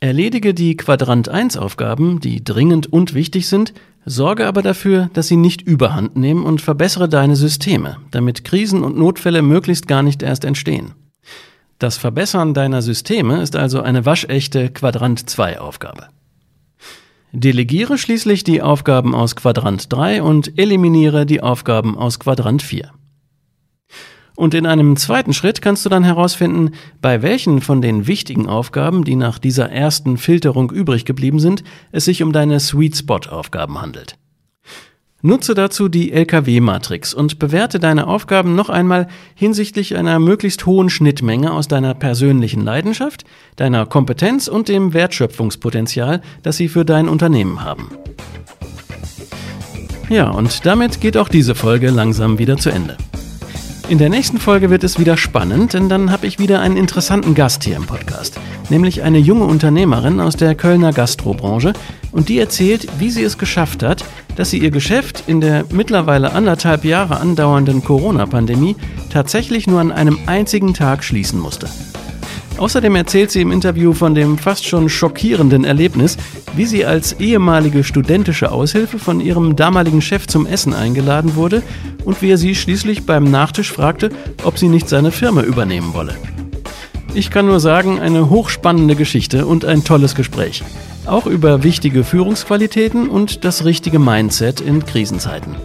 Erledige 0.00 0.52
die 0.52 0.76
Quadrant 0.76 1.30
1 1.30 1.56
Aufgaben, 1.56 2.20
die 2.20 2.44
dringend 2.44 2.92
und 2.92 3.14
wichtig 3.14 3.48
sind, 3.48 3.72
sorge 4.04 4.46
aber 4.46 4.60
dafür, 4.60 5.08
dass 5.14 5.28
sie 5.28 5.36
nicht 5.36 5.62
überhand 5.62 6.16
nehmen 6.16 6.44
und 6.44 6.60
verbessere 6.60 7.08
deine 7.08 7.34
Systeme, 7.34 7.96
damit 8.10 8.44
Krisen 8.44 8.84
und 8.84 8.98
Notfälle 8.98 9.40
möglichst 9.40 9.88
gar 9.88 10.02
nicht 10.02 10.22
erst 10.22 10.44
entstehen. 10.44 10.92
Das 11.78 11.96
Verbessern 11.96 12.52
deiner 12.52 12.82
Systeme 12.82 13.40
ist 13.40 13.56
also 13.56 13.80
eine 13.80 14.04
waschechte 14.04 14.70
Quadrant 14.70 15.30
2 15.30 15.60
Aufgabe. 15.60 16.08
Delegiere 17.32 17.96
schließlich 17.96 18.44
die 18.44 18.60
Aufgaben 18.60 19.14
aus 19.14 19.34
Quadrant 19.34 19.90
3 19.92 20.22
und 20.22 20.58
eliminiere 20.58 21.24
die 21.24 21.42
Aufgaben 21.42 21.96
aus 21.96 22.18
Quadrant 22.18 22.62
4. 22.62 22.92
Und 24.36 24.52
in 24.52 24.66
einem 24.66 24.96
zweiten 24.96 25.32
Schritt 25.32 25.62
kannst 25.62 25.84
du 25.84 25.88
dann 25.88 26.04
herausfinden, 26.04 26.72
bei 27.00 27.22
welchen 27.22 27.62
von 27.62 27.80
den 27.80 28.06
wichtigen 28.06 28.48
Aufgaben, 28.48 29.02
die 29.02 29.16
nach 29.16 29.38
dieser 29.38 29.70
ersten 29.70 30.18
Filterung 30.18 30.70
übrig 30.70 31.06
geblieben 31.06 31.40
sind, 31.40 31.64
es 31.90 32.04
sich 32.04 32.22
um 32.22 32.32
deine 32.32 32.60
Sweet 32.60 32.98
Spot 32.98 33.20
Aufgaben 33.30 33.80
handelt. 33.80 34.18
Nutze 35.22 35.54
dazu 35.54 35.88
die 35.88 36.12
LKW-Matrix 36.12 37.14
und 37.14 37.38
bewerte 37.38 37.80
deine 37.80 38.06
Aufgaben 38.06 38.54
noch 38.54 38.68
einmal 38.68 39.08
hinsichtlich 39.34 39.96
einer 39.96 40.20
möglichst 40.20 40.66
hohen 40.66 40.90
Schnittmenge 40.90 41.52
aus 41.52 41.66
deiner 41.66 41.94
persönlichen 41.94 42.62
Leidenschaft, 42.62 43.24
deiner 43.56 43.86
Kompetenz 43.86 44.46
und 44.46 44.68
dem 44.68 44.92
Wertschöpfungspotenzial, 44.92 46.20
das 46.42 46.58
sie 46.58 46.68
für 46.68 46.84
dein 46.84 47.08
Unternehmen 47.08 47.64
haben. 47.64 47.90
Ja, 50.10 50.30
und 50.30 50.64
damit 50.66 51.00
geht 51.00 51.16
auch 51.16 51.28
diese 51.28 51.54
Folge 51.54 51.90
langsam 51.90 52.38
wieder 52.38 52.58
zu 52.58 52.70
Ende. 52.70 52.96
In 53.88 53.98
der 53.98 54.08
nächsten 54.08 54.38
Folge 54.38 54.68
wird 54.68 54.82
es 54.82 54.98
wieder 54.98 55.16
spannend, 55.16 55.72
denn 55.72 55.88
dann 55.88 56.10
habe 56.10 56.26
ich 56.26 56.40
wieder 56.40 56.58
einen 56.58 56.76
interessanten 56.76 57.36
Gast 57.36 57.62
hier 57.62 57.76
im 57.76 57.86
Podcast, 57.86 58.36
nämlich 58.68 59.04
eine 59.04 59.18
junge 59.18 59.44
Unternehmerin 59.44 60.18
aus 60.18 60.34
der 60.34 60.56
Kölner 60.56 60.92
Gastrobranche 60.92 61.72
und 62.10 62.28
die 62.28 62.40
erzählt, 62.40 62.88
wie 62.98 63.10
sie 63.10 63.22
es 63.22 63.38
geschafft 63.38 63.84
hat, 63.84 64.04
dass 64.34 64.50
sie 64.50 64.58
ihr 64.58 64.72
Geschäft 64.72 65.22
in 65.28 65.40
der 65.40 65.66
mittlerweile 65.70 66.32
anderthalb 66.32 66.84
Jahre 66.84 67.20
andauernden 67.20 67.84
Corona-Pandemie 67.84 68.74
tatsächlich 69.12 69.68
nur 69.68 69.78
an 69.78 69.92
einem 69.92 70.18
einzigen 70.26 70.74
Tag 70.74 71.04
schließen 71.04 71.38
musste. 71.38 71.68
Außerdem 72.58 72.96
erzählt 72.96 73.30
sie 73.30 73.42
im 73.42 73.52
Interview 73.52 73.92
von 73.92 74.16
dem 74.16 74.36
fast 74.36 74.66
schon 74.66 74.88
schockierenden 74.88 75.62
Erlebnis, 75.62 76.16
wie 76.56 76.64
sie 76.64 76.84
als 76.84 77.20
ehemalige 77.20 77.84
studentische 77.84 78.50
Aushilfe 78.50 78.98
von 78.98 79.20
ihrem 79.20 79.54
damaligen 79.54 80.02
Chef 80.02 80.26
zum 80.26 80.44
Essen 80.44 80.74
eingeladen 80.74 81.36
wurde 81.36 81.62
und 82.06 82.22
wie 82.22 82.30
er 82.30 82.38
sie 82.38 82.54
schließlich 82.54 83.04
beim 83.04 83.24
Nachtisch 83.24 83.72
fragte, 83.72 84.08
ob 84.44 84.58
sie 84.58 84.68
nicht 84.68 84.88
seine 84.88 85.10
Firma 85.10 85.42
übernehmen 85.42 85.92
wolle. 85.92 86.14
Ich 87.12 87.30
kann 87.30 87.46
nur 87.46 87.60
sagen, 87.60 87.98
eine 87.98 88.30
hochspannende 88.30 88.94
Geschichte 88.94 89.46
und 89.46 89.64
ein 89.64 89.84
tolles 89.84 90.14
Gespräch. 90.14 90.62
Auch 91.04 91.26
über 91.26 91.62
wichtige 91.62 92.04
Führungsqualitäten 92.04 93.08
und 93.08 93.44
das 93.44 93.64
richtige 93.64 93.98
Mindset 93.98 94.60
in 94.60 94.84
Krisenzeiten. 94.84 95.56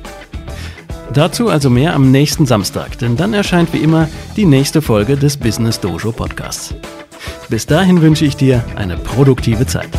Dazu 1.13 1.49
also 1.49 1.69
mehr 1.69 1.93
am 1.93 2.09
nächsten 2.11 2.45
Samstag, 2.45 2.97
denn 2.99 3.17
dann 3.17 3.33
erscheint 3.33 3.73
wie 3.73 3.79
immer 3.79 4.07
die 4.35 4.45
nächste 4.45 4.81
Folge 4.81 5.17
des 5.17 5.37
Business 5.37 5.79
Dojo 5.79 6.11
Podcasts. 6.11 6.73
Bis 7.49 7.65
dahin 7.65 8.01
wünsche 8.01 8.25
ich 8.25 8.37
dir 8.37 8.63
eine 8.75 8.97
produktive 8.97 9.67
Zeit. 9.67 9.89